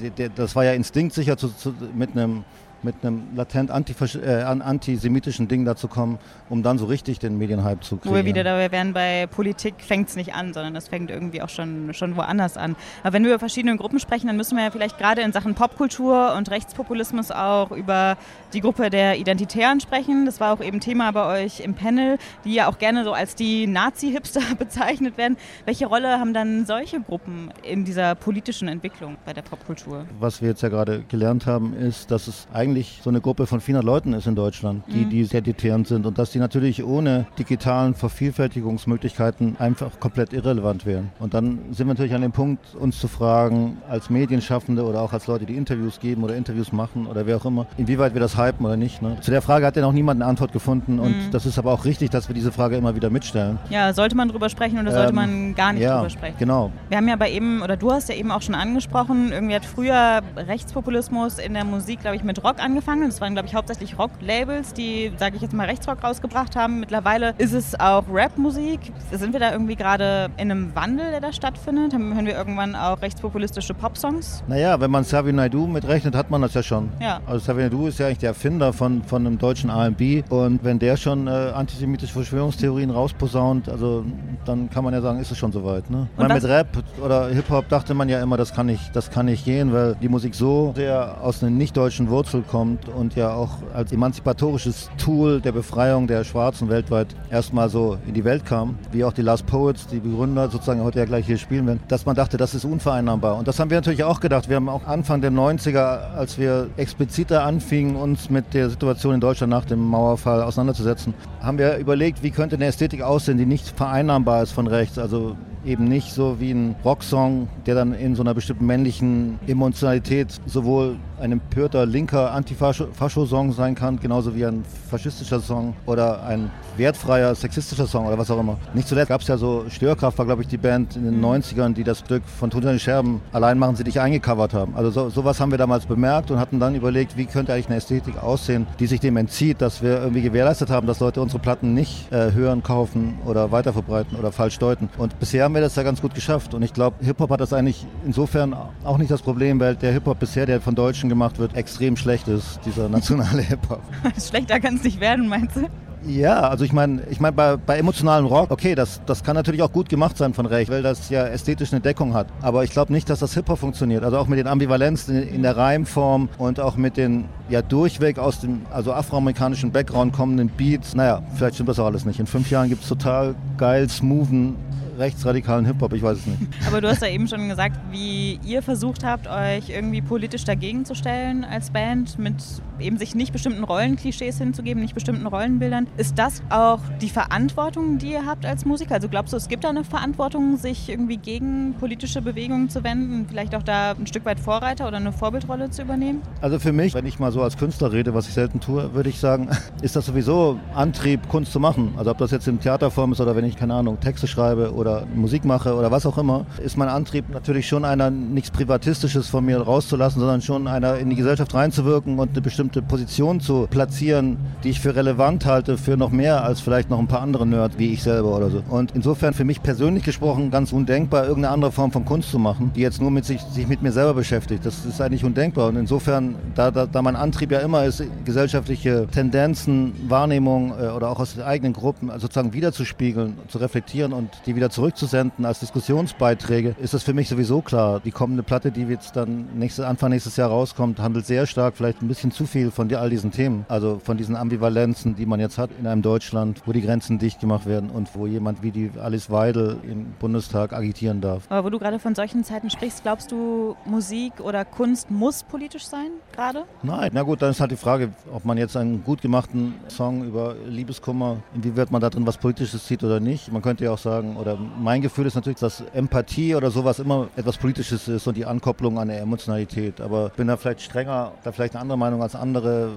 der, 0.00 0.10
der, 0.10 0.28
das 0.28 0.54
war 0.54 0.64
ja 0.64 0.72
instinktsicher 0.72 1.36
zu, 1.36 1.48
zu, 1.48 1.74
mit 1.94 2.12
einem 2.12 2.44
mit 2.84 2.96
einem 3.02 3.22
latent 3.34 3.70
äh, 3.70 4.42
antisemitischen 4.42 5.48
Ding 5.48 5.64
dazu 5.64 5.88
kommen, 5.88 6.18
um 6.48 6.62
dann 6.62 6.78
so 6.78 6.86
richtig 6.86 7.18
den 7.18 7.38
Medienhype 7.38 7.80
zu 7.80 7.96
kriegen. 7.96 8.10
Wo 8.10 8.16
wir 8.16 8.24
wieder 8.24 8.44
dabei 8.44 8.70
wären, 8.72 8.92
bei 8.92 9.26
Politik 9.26 9.74
fängt 9.78 10.08
es 10.08 10.16
nicht 10.16 10.34
an, 10.34 10.52
sondern 10.52 10.74
es 10.76 10.88
fängt 10.88 11.10
irgendwie 11.10 11.42
auch 11.42 11.48
schon, 11.48 11.94
schon 11.94 12.16
woanders 12.16 12.56
an. 12.56 12.76
Aber 13.02 13.14
wenn 13.14 13.22
wir 13.24 13.30
über 13.30 13.38
verschiedene 13.38 13.76
Gruppen 13.76 14.00
sprechen, 14.00 14.26
dann 14.26 14.36
müssen 14.36 14.56
wir 14.56 14.64
ja 14.64 14.70
vielleicht 14.70 14.98
gerade 14.98 15.22
in 15.22 15.32
Sachen 15.32 15.54
Popkultur 15.54 16.34
und 16.36 16.50
Rechtspopulismus 16.50 17.30
auch 17.30 17.70
über 17.70 18.16
die 18.52 18.60
Gruppe 18.60 18.90
der 18.90 19.18
Identitären 19.18 19.80
sprechen. 19.80 20.26
Das 20.26 20.40
war 20.40 20.52
auch 20.52 20.60
eben 20.60 20.80
Thema 20.80 21.10
bei 21.12 21.44
euch 21.44 21.60
im 21.60 21.74
Panel, 21.74 22.18
die 22.44 22.54
ja 22.54 22.68
auch 22.68 22.78
gerne 22.78 23.04
so 23.04 23.12
als 23.12 23.34
die 23.34 23.66
Nazi-Hipster 23.66 24.40
bezeichnet 24.58 25.16
werden. 25.16 25.36
Welche 25.64 25.86
Rolle 25.86 26.18
haben 26.18 26.34
dann 26.34 26.66
solche 26.66 27.00
Gruppen 27.00 27.50
in 27.62 27.84
dieser 27.84 28.14
politischen 28.14 28.68
Entwicklung 28.68 29.16
bei 29.24 29.32
der 29.32 29.42
Popkultur? 29.42 30.06
Was 30.18 30.40
wir 30.40 30.48
jetzt 30.48 30.62
ja 30.62 30.68
gerade 30.68 31.02
gelernt 31.08 31.46
haben, 31.46 31.74
ist, 31.74 32.10
dass 32.10 32.28
es 32.28 32.46
eigentlich 32.52 32.71
eigentlich 32.72 33.00
so 33.02 33.10
eine 33.10 33.20
Gruppe 33.20 33.46
von 33.46 33.60
400 33.60 33.84
Leuten 33.84 34.12
ist 34.14 34.26
in 34.26 34.34
Deutschland, 34.34 34.84
die, 34.88 35.04
mhm. 35.04 35.10
die 35.10 35.24
sehr 35.24 35.42
deterrend 35.42 35.86
sind 35.86 36.06
und 36.06 36.18
dass 36.18 36.30
die 36.30 36.38
natürlich 36.38 36.82
ohne 36.82 37.26
digitalen 37.38 37.94
Vervielfältigungsmöglichkeiten 37.94 39.56
einfach 39.58 40.00
komplett 40.00 40.32
irrelevant 40.32 40.86
wären. 40.86 41.10
Und 41.18 41.34
dann 41.34 41.58
sind 41.70 41.86
wir 41.86 41.94
natürlich 41.94 42.14
an 42.14 42.22
dem 42.22 42.32
Punkt, 42.32 42.74
uns 42.74 42.98
zu 42.98 43.08
fragen, 43.08 43.76
als 43.90 44.08
Medienschaffende 44.08 44.84
oder 44.84 45.02
auch 45.02 45.12
als 45.12 45.26
Leute, 45.26 45.44
die 45.44 45.54
Interviews 45.56 46.00
geben 46.00 46.24
oder 46.24 46.34
Interviews 46.34 46.72
machen 46.72 47.06
oder 47.06 47.26
wer 47.26 47.36
auch 47.36 47.44
immer, 47.44 47.66
inwieweit 47.76 48.14
wir 48.14 48.20
das 48.20 48.38
hypen 48.38 48.64
oder 48.64 48.78
nicht. 48.78 49.02
Ne? 49.02 49.18
Zu 49.20 49.30
der 49.30 49.42
Frage 49.42 49.66
hat 49.66 49.76
ja 49.76 49.82
noch 49.82 49.92
niemand 49.92 50.22
eine 50.22 50.30
Antwort 50.30 50.52
gefunden 50.52 50.98
und 50.98 51.26
mhm. 51.26 51.30
das 51.30 51.44
ist 51.44 51.58
aber 51.58 51.72
auch 51.72 51.84
richtig, 51.84 52.08
dass 52.08 52.28
wir 52.28 52.34
diese 52.34 52.52
Frage 52.52 52.76
immer 52.76 52.94
wieder 52.94 53.10
mitstellen. 53.10 53.58
Ja, 53.68 53.92
sollte 53.92 54.16
man 54.16 54.30
drüber 54.30 54.48
sprechen 54.48 54.78
oder 54.78 54.92
sollte 54.92 55.10
ähm, 55.10 55.14
man 55.14 55.54
gar 55.54 55.74
nicht 55.74 55.82
ja, 55.82 55.96
drüber 55.96 56.10
sprechen? 56.10 56.36
Genau. 56.38 56.72
Wir 56.88 56.96
haben 56.96 57.08
ja 57.08 57.16
bei 57.16 57.30
eben, 57.30 57.60
oder 57.60 57.76
du 57.76 57.92
hast 57.92 58.08
ja 58.08 58.14
eben 58.14 58.30
auch 58.30 58.40
schon 58.40 58.54
angesprochen, 58.54 59.30
irgendwie 59.30 59.54
hat 59.54 59.66
früher 59.66 60.22
Rechtspopulismus 60.36 61.38
in 61.38 61.52
der 61.52 61.64
Musik, 61.64 62.00
glaube 62.00 62.16
ich, 62.16 62.24
mit 62.24 62.42
Rock 62.42 62.61
angefangen. 62.62 63.08
Das 63.08 63.20
waren, 63.20 63.34
glaube 63.34 63.48
ich, 63.48 63.54
hauptsächlich 63.54 63.98
Rock-Labels, 63.98 64.72
die, 64.74 65.12
sage 65.18 65.36
ich 65.36 65.42
jetzt 65.42 65.52
mal, 65.52 65.66
Rechtsrock 65.66 66.02
rausgebracht 66.02 66.56
haben. 66.56 66.80
Mittlerweile 66.80 67.34
ist 67.38 67.52
es 67.52 67.78
auch 67.78 68.04
Rap-Musik. 68.12 68.80
Sind 69.10 69.32
wir 69.32 69.40
da 69.40 69.52
irgendwie 69.52 69.76
gerade 69.76 70.30
in 70.36 70.50
einem 70.50 70.74
Wandel, 70.74 71.10
der 71.10 71.20
da 71.20 71.32
stattfindet? 71.32 71.92
Hören 71.92 72.26
wir 72.26 72.34
irgendwann 72.34 72.74
auch 72.74 73.02
rechtspopulistische 73.02 73.74
Pop-Songs? 73.74 74.42
Naja, 74.46 74.80
wenn 74.80 74.90
man 74.90 75.04
Savi 75.04 75.32
Naidu 75.32 75.66
mitrechnet, 75.66 76.14
hat 76.14 76.30
man 76.30 76.42
das 76.42 76.54
ja 76.54 76.62
schon. 76.62 76.90
Ja. 77.00 77.20
Also 77.26 77.44
Savi 77.44 77.62
Naidu 77.62 77.86
ist 77.88 77.98
ja 77.98 78.06
eigentlich 78.06 78.18
der 78.18 78.30
Erfinder 78.30 78.72
von, 78.72 79.02
von 79.02 79.26
einem 79.26 79.38
deutschen 79.38 79.70
R&B 79.70 80.22
und 80.28 80.64
wenn 80.64 80.78
der 80.78 80.96
schon 80.96 81.26
äh, 81.26 81.30
antisemitische 81.30 82.12
Verschwörungstheorien 82.12 82.90
rausposaunt, 82.90 83.68
also 83.68 84.04
dann 84.44 84.70
kann 84.70 84.84
man 84.84 84.94
ja 84.94 85.00
sagen, 85.00 85.20
ist 85.20 85.30
es 85.30 85.38
schon 85.38 85.52
soweit. 85.52 85.90
Ne? 85.90 86.08
Meine, 86.16 86.34
mit 86.34 86.44
Rap 86.44 86.82
oder 87.02 87.28
Hip-Hop 87.28 87.68
dachte 87.68 87.94
man 87.94 88.08
ja 88.08 88.22
immer, 88.22 88.36
das 88.36 88.52
kann 88.52 88.66
nicht, 88.66 88.94
das 88.94 89.10
kann 89.10 89.26
nicht 89.26 89.44
gehen, 89.44 89.72
weil 89.72 89.96
die 90.00 90.08
Musik 90.08 90.34
so 90.34 90.72
sehr 90.76 91.18
aus 91.22 91.42
einer 91.42 91.50
nicht-deutschen 91.50 92.08
Wurzel 92.08 92.42
kommt 92.52 92.86
und 92.90 93.16
ja 93.16 93.32
auch 93.32 93.48
als 93.72 93.92
emanzipatorisches 93.92 94.90
Tool 94.98 95.40
der 95.40 95.52
Befreiung 95.52 96.06
der 96.06 96.22
Schwarzen 96.22 96.68
weltweit 96.68 97.06
erstmal 97.30 97.70
so 97.70 97.96
in 98.06 98.12
die 98.12 98.24
Welt 98.24 98.44
kam, 98.44 98.78
wie 98.92 99.04
auch 99.04 99.14
die 99.14 99.22
Last 99.22 99.46
Poets, 99.46 99.86
die 99.86 100.00
Begründer 100.00 100.50
sozusagen 100.50 100.84
heute 100.84 100.98
ja 100.98 101.06
gleich 101.06 101.24
hier 101.24 101.38
spielen 101.38 101.66
werden, 101.66 101.80
dass 101.88 102.04
man 102.04 102.14
dachte, 102.14 102.36
das 102.36 102.54
ist 102.54 102.66
unvereinnahmbar. 102.66 103.38
Und 103.38 103.48
das 103.48 103.58
haben 103.58 103.70
wir 103.70 103.78
natürlich 103.78 104.04
auch 104.04 104.20
gedacht. 104.20 104.50
Wir 104.50 104.56
haben 104.56 104.68
auch 104.68 104.86
Anfang 104.86 105.22
der 105.22 105.32
90er, 105.32 106.12
als 106.14 106.36
wir 106.36 106.68
expliziter 106.76 107.42
anfingen, 107.44 107.96
uns 107.96 108.28
mit 108.28 108.52
der 108.52 108.68
Situation 108.68 109.14
in 109.14 109.20
Deutschland 109.20 109.50
nach 109.50 109.64
dem 109.64 109.80
Mauerfall 109.80 110.42
auseinanderzusetzen, 110.42 111.14
haben 111.40 111.56
wir 111.56 111.78
überlegt, 111.78 112.22
wie 112.22 112.30
könnte 112.30 112.56
eine 112.56 112.66
Ästhetik 112.66 113.00
aussehen, 113.00 113.38
die 113.38 113.46
nicht 113.46 113.66
vereinnahmbar 113.66 114.42
ist 114.42 114.52
von 114.52 114.66
rechts. 114.66 114.98
Also 114.98 115.36
eben 115.64 115.84
nicht 115.84 116.12
so 116.12 116.40
wie 116.40 116.52
ein 116.52 116.76
Rocksong, 116.84 117.48
der 117.66 117.74
dann 117.74 117.94
in 117.94 118.14
so 118.14 118.22
einer 118.22 118.34
bestimmten 118.34 118.66
männlichen 118.66 119.38
Emotionalität 119.46 120.40
sowohl 120.46 120.96
ein 121.20 121.32
empörter 121.32 121.86
linker 121.86 122.32
Antifascho-Song 122.32 123.52
sein 123.52 123.74
kann, 123.74 124.00
genauso 124.00 124.34
wie 124.34 124.44
ein 124.44 124.64
faschistischer 124.90 125.40
Song 125.40 125.74
oder 125.86 126.24
ein 126.24 126.50
wertfreier 126.76 127.34
sexistischer 127.34 127.86
Song 127.86 128.06
oder 128.06 128.18
was 128.18 128.30
auch 128.30 128.40
immer. 128.40 128.58
Nicht 128.74 128.88
zuletzt 128.88 129.08
gab 129.08 129.20
es 129.20 129.28
ja 129.28 129.36
so, 129.36 129.66
Störkraft 129.68 130.18
war 130.18 130.26
glaube 130.26 130.42
ich 130.42 130.48
die 130.48 130.56
Band 130.56 130.96
in 130.96 131.04
den 131.04 131.24
90ern, 131.24 131.70
mhm. 131.70 131.74
die 131.74 131.84
das 131.84 132.00
Stück 132.00 132.22
von 132.24 132.50
Toten 132.50 132.78
Scherben 132.78 133.20
allein 133.32 133.58
machen 133.58 133.76
sie 133.76 133.84
dich 133.84 134.00
eingecovert 134.00 134.54
haben. 134.54 134.74
Also 134.74 134.90
so, 134.90 135.10
sowas 135.10 135.40
haben 135.40 135.50
wir 135.50 135.58
damals 135.58 135.86
bemerkt 135.86 136.30
und 136.30 136.38
hatten 136.38 136.58
dann 136.58 136.74
überlegt, 136.74 137.16
wie 137.16 137.26
könnte 137.26 137.52
eigentlich 137.52 137.66
eine 137.66 137.76
Ästhetik 137.76 138.22
aussehen, 138.22 138.66
die 138.80 138.86
sich 138.86 139.00
dem 139.00 139.16
entzieht, 139.16 139.60
dass 139.60 139.82
wir 139.82 140.00
irgendwie 140.00 140.22
gewährleistet 140.22 140.70
haben, 140.70 140.86
dass 140.86 141.00
Leute 141.00 141.20
unsere 141.20 141.40
Platten 141.40 141.74
nicht 141.74 142.10
äh, 142.10 142.32
hören, 142.32 142.62
kaufen 142.62 143.18
oder 143.26 143.52
weiterverbreiten 143.52 144.18
oder 144.18 144.32
falsch 144.32 144.58
deuten. 144.58 144.88
Und 144.98 145.18
bisher 145.20 145.51
haben 145.52 145.56
wir 145.56 145.60
das 145.64 145.76
ja 145.76 145.82
ganz 145.82 146.00
gut 146.00 146.14
geschafft 146.14 146.54
und 146.54 146.62
ich 146.62 146.72
glaube, 146.72 147.04
Hip-Hop 147.04 147.28
hat 147.28 147.42
das 147.42 147.52
eigentlich 147.52 147.86
insofern 148.06 148.56
auch 148.84 148.96
nicht 148.96 149.10
das 149.10 149.20
Problem, 149.20 149.60
weil 149.60 149.76
der 149.76 149.92
Hip-Hop 149.92 150.18
bisher, 150.18 150.46
der 150.46 150.62
von 150.62 150.74
Deutschen 150.74 151.10
gemacht 151.10 151.38
wird, 151.38 151.54
extrem 151.54 151.98
schlecht 151.98 152.26
ist, 152.26 152.58
dieser 152.64 152.88
nationale 152.88 153.42
Hip-Hop. 153.42 153.82
Schlechter 154.18 154.58
kann 154.60 154.76
es 154.76 154.84
nicht 154.84 154.98
werden, 154.98 155.28
meinst 155.28 155.56
du? 155.56 155.68
Ja, 156.06 156.40
also 156.48 156.64
ich 156.64 156.72
meine, 156.72 157.02
ich 157.10 157.20
meine 157.20 157.34
bei, 157.34 157.58
bei 157.58 157.76
emotionalem 157.76 158.24
Rock, 158.24 158.50
okay, 158.50 158.74
das, 158.74 159.02
das 159.04 159.22
kann 159.22 159.36
natürlich 159.36 159.60
auch 159.60 159.72
gut 159.72 159.90
gemacht 159.90 160.16
sein 160.16 160.32
von 160.32 160.46
Recht, 160.46 160.70
weil 160.70 160.82
das 160.82 161.10
ja 161.10 161.26
ästhetisch 161.26 161.70
eine 161.70 161.82
Deckung 161.82 162.14
hat. 162.14 162.28
Aber 162.40 162.64
ich 162.64 162.70
glaube 162.70 162.90
nicht, 162.90 163.10
dass 163.10 163.18
das 163.18 163.34
Hip-Hop 163.34 163.58
funktioniert. 163.58 164.04
Also 164.04 164.16
auch 164.16 164.28
mit 164.28 164.38
den 164.38 164.46
Ambivalenzen 164.46 165.22
in, 165.22 165.34
in, 165.34 165.42
der 165.42 165.58
Reimform 165.58 166.30
und 166.38 166.60
auch 166.60 166.76
mit 166.76 166.96
den 166.96 167.26
ja 167.50 167.60
durchweg 167.60 168.18
aus 168.18 168.40
dem 168.40 168.62
also 168.72 168.94
afroamerikanischen 168.94 169.70
Background 169.70 170.14
kommenden 170.14 170.48
Beats. 170.48 170.94
Naja, 170.94 171.22
vielleicht 171.36 171.56
stimmt 171.56 171.68
das 171.68 171.78
auch 171.78 171.86
alles 171.86 172.06
nicht. 172.06 172.18
In 172.18 172.26
fünf 172.26 172.50
Jahren 172.50 172.70
gibt 172.70 172.82
es 172.82 172.88
total 172.88 173.34
geil, 173.58 173.90
smoothen 173.90 174.56
rechtsradikalen 175.02 175.66
Hip-Hop, 175.66 175.92
ich 175.92 176.02
weiß 176.02 176.18
es 176.18 176.26
nicht. 176.26 176.38
Aber 176.66 176.80
du 176.80 176.88
hast 176.88 177.02
ja 177.02 177.08
eben 177.08 177.26
schon 177.26 177.48
gesagt, 177.48 177.76
wie 177.90 178.38
ihr 178.44 178.62
versucht 178.62 179.04
habt, 179.04 179.26
euch 179.26 179.68
irgendwie 179.68 180.00
politisch 180.00 180.44
dagegen 180.44 180.84
zu 180.84 180.94
stellen 180.94 181.44
als 181.44 181.70
Band, 181.70 182.18
mit 182.18 182.36
eben 182.78 182.98
sich 182.98 183.14
nicht 183.14 183.32
bestimmten 183.32 183.64
Rollenklischees 183.64 184.38
hinzugeben, 184.38 184.82
nicht 184.82 184.94
bestimmten 184.94 185.26
Rollenbildern. 185.26 185.88
Ist 185.96 186.18
das 186.18 186.42
auch 186.50 186.80
die 187.00 187.08
Verantwortung, 187.08 187.98
die 187.98 188.12
ihr 188.12 188.26
habt 188.26 188.46
als 188.46 188.64
Musiker? 188.64 188.94
Also 188.94 189.08
glaubst 189.08 189.32
du, 189.32 189.36
es 189.36 189.48
gibt 189.48 189.64
da 189.64 189.70
eine 189.70 189.84
Verantwortung, 189.84 190.56
sich 190.56 190.88
irgendwie 190.88 191.16
gegen 191.16 191.74
politische 191.78 192.22
Bewegungen 192.22 192.68
zu 192.68 192.84
wenden, 192.84 193.26
vielleicht 193.28 193.54
auch 193.54 193.62
da 193.62 193.92
ein 193.92 194.06
Stück 194.06 194.24
weit 194.24 194.38
Vorreiter 194.38 194.86
oder 194.88 194.98
eine 194.98 195.12
Vorbildrolle 195.12 195.70
zu 195.70 195.82
übernehmen? 195.82 196.22
Also 196.40 196.58
für 196.58 196.72
mich, 196.72 196.94
wenn 196.94 197.06
ich 197.06 197.18
mal 197.18 197.32
so 197.32 197.42
als 197.42 197.56
Künstler 197.56 197.92
rede, 197.92 198.14
was 198.14 198.28
ich 198.28 198.34
selten 198.34 198.60
tue, 198.60 198.94
würde 198.94 199.08
ich 199.08 199.18
sagen, 199.18 199.48
ist 199.82 199.96
das 199.96 200.06
sowieso 200.06 200.58
Antrieb, 200.74 201.28
Kunst 201.28 201.52
zu 201.52 201.60
machen. 201.60 201.94
Also 201.96 202.10
ob 202.10 202.18
das 202.18 202.30
jetzt 202.30 202.48
in 202.48 202.60
Theaterform 202.60 203.12
ist 203.12 203.20
oder 203.20 203.34
wenn 203.36 203.44
ich, 203.44 203.56
keine 203.56 203.74
Ahnung, 203.74 203.98
Texte 204.00 204.26
schreibe 204.26 204.72
oder 204.74 204.91
Musik 205.14 205.44
mache 205.44 205.74
oder 205.74 205.90
was 205.90 206.06
auch 206.06 206.18
immer, 206.18 206.46
ist 206.62 206.76
mein 206.76 206.88
Antrieb 206.88 207.30
natürlich 207.30 207.66
schon 207.66 207.84
einer, 207.84 208.10
nichts 208.10 208.50
Privatistisches 208.50 209.28
von 209.28 209.44
mir 209.44 209.60
rauszulassen, 209.60 210.20
sondern 210.20 210.42
schon 210.42 210.66
einer 210.66 210.98
in 210.98 211.10
die 211.10 211.16
Gesellschaft 211.16 211.54
reinzuwirken 211.54 212.18
und 212.18 212.30
eine 212.30 212.40
bestimmte 212.40 212.82
Position 212.82 213.40
zu 213.40 213.66
platzieren, 213.70 214.36
die 214.64 214.70
ich 214.70 214.80
für 214.80 214.94
relevant 214.94 215.46
halte, 215.46 215.78
für 215.78 215.96
noch 215.96 216.10
mehr 216.10 216.44
als 216.44 216.60
vielleicht 216.60 216.90
noch 216.90 216.98
ein 216.98 217.08
paar 217.08 217.22
andere 217.22 217.46
Nerds 217.46 217.78
wie 217.78 217.92
ich 217.92 218.02
selber 218.02 218.36
oder 218.36 218.50
so. 218.50 218.62
Und 218.68 218.92
insofern 218.92 219.34
für 219.34 219.44
mich 219.44 219.62
persönlich 219.62 220.04
gesprochen 220.04 220.50
ganz 220.50 220.72
undenkbar, 220.72 221.26
irgendeine 221.26 221.54
andere 221.54 221.72
Form 221.72 221.92
von 221.92 222.04
Kunst 222.04 222.30
zu 222.30 222.38
machen, 222.38 222.72
die 222.74 222.80
jetzt 222.80 223.00
nur 223.00 223.10
mit 223.10 223.24
sich, 223.24 223.40
sich 223.42 223.68
mit 223.68 223.82
mir 223.82 223.92
selber 223.92 224.14
beschäftigt. 224.14 224.64
Das 224.64 224.84
ist 224.84 225.00
eigentlich 225.00 225.24
undenkbar. 225.24 225.68
Und 225.68 225.76
insofern, 225.76 226.36
da, 226.54 226.70
da, 226.70 226.86
da 226.86 227.02
mein 227.02 227.16
Antrieb 227.16 227.52
ja 227.52 227.60
immer 227.60 227.84
ist, 227.84 228.02
gesellschaftliche 228.24 229.06
Tendenzen, 229.10 229.92
Wahrnehmung 230.08 230.72
äh, 230.78 230.88
oder 230.88 231.10
auch 231.10 231.20
aus 231.20 231.38
eigenen 231.38 231.72
Gruppen 231.72 232.10
sozusagen 232.18 232.52
wiederzuspiegeln, 232.52 233.38
zu 233.48 233.58
reflektieren 233.58 234.12
und 234.12 234.30
die 234.46 234.56
wieder 234.56 234.70
zurückzusenden 234.72 235.44
als 235.44 235.60
Diskussionsbeiträge, 235.60 236.74
ist 236.80 236.94
das 236.94 237.02
für 237.02 237.14
mich 237.14 237.28
sowieso 237.28 237.60
klar. 237.60 238.00
Die 238.00 238.10
kommende 238.10 238.42
Platte, 238.42 238.72
die 238.72 238.82
jetzt 238.82 239.16
dann 239.16 239.48
nächste, 239.54 239.86
Anfang 239.86 240.10
nächstes 240.10 240.36
Jahr 240.36 240.48
rauskommt, 240.48 240.98
handelt 240.98 241.26
sehr 241.26 241.46
stark, 241.46 241.76
vielleicht 241.76 242.02
ein 242.02 242.08
bisschen 242.08 242.32
zu 242.32 242.46
viel 242.46 242.70
von 242.70 242.92
all 242.94 243.10
diesen 243.10 243.30
Themen. 243.30 243.64
Also 243.68 244.00
von 244.02 244.16
diesen 244.16 244.34
Ambivalenzen, 244.36 245.14
die 245.14 245.26
man 245.26 245.40
jetzt 245.40 245.58
hat 245.58 245.70
in 245.78 245.86
einem 245.86 246.02
Deutschland, 246.02 246.62
wo 246.66 246.72
die 246.72 246.82
Grenzen 246.82 247.18
dicht 247.18 247.40
gemacht 247.40 247.66
werden 247.66 247.90
und 247.90 248.14
wo 248.14 248.26
jemand 248.26 248.62
wie 248.62 248.70
die 248.70 248.90
Alice 249.00 249.30
Weidel 249.30 249.76
im 249.82 250.12
Bundestag 250.18 250.72
agitieren 250.72 251.20
darf. 251.20 251.44
Aber 251.48 251.66
wo 251.66 251.70
du 251.70 251.78
gerade 251.78 251.98
von 251.98 252.14
solchen 252.14 252.44
Zeiten 252.44 252.70
sprichst, 252.70 253.02
glaubst 253.02 253.30
du, 253.30 253.76
Musik 253.84 254.40
oder 254.40 254.64
Kunst 254.64 255.10
muss 255.10 255.42
politisch 255.42 255.86
sein 255.86 256.10
gerade? 256.32 256.64
Nein, 256.82 257.10
na 257.12 257.22
gut, 257.22 257.42
dann 257.42 257.50
ist 257.50 257.60
halt 257.60 257.70
die 257.70 257.76
Frage, 257.76 258.12
ob 258.32 258.44
man 258.44 258.56
jetzt 258.56 258.76
einen 258.76 259.04
gut 259.04 259.20
gemachten 259.20 259.74
Song 259.88 260.24
über 260.24 260.54
Liebeskummer, 260.66 261.38
inwieweit 261.54 261.90
man 261.90 262.00
da 262.00 262.10
drin 262.10 262.26
was 262.26 262.38
Politisches 262.38 262.86
sieht 262.86 263.04
oder 263.04 263.20
nicht. 263.20 263.52
Man 263.52 263.62
könnte 263.62 263.84
ja 263.84 263.92
auch 263.92 263.98
sagen, 263.98 264.36
oder 264.36 264.58
mein 264.78 265.02
Gefühl 265.02 265.26
ist 265.26 265.34
natürlich, 265.34 265.58
dass 265.58 265.82
Empathie 265.92 266.54
oder 266.54 266.70
sowas 266.70 266.98
immer 266.98 267.28
etwas 267.36 267.58
Politisches 267.58 268.08
ist 268.08 268.26
und 268.26 268.36
die 268.36 268.46
Ankopplung 268.46 268.98
an 268.98 269.08
der 269.08 269.20
Emotionalität. 269.20 270.00
Aber 270.00 270.26
ich 270.28 270.32
bin 270.32 270.48
da 270.48 270.56
vielleicht 270.56 270.82
strenger, 270.82 271.32
da 271.44 271.52
vielleicht 271.52 271.74
eine 271.74 271.82
andere 271.82 271.98
Meinung 271.98 272.22
als 272.22 272.34
andere, 272.34 272.90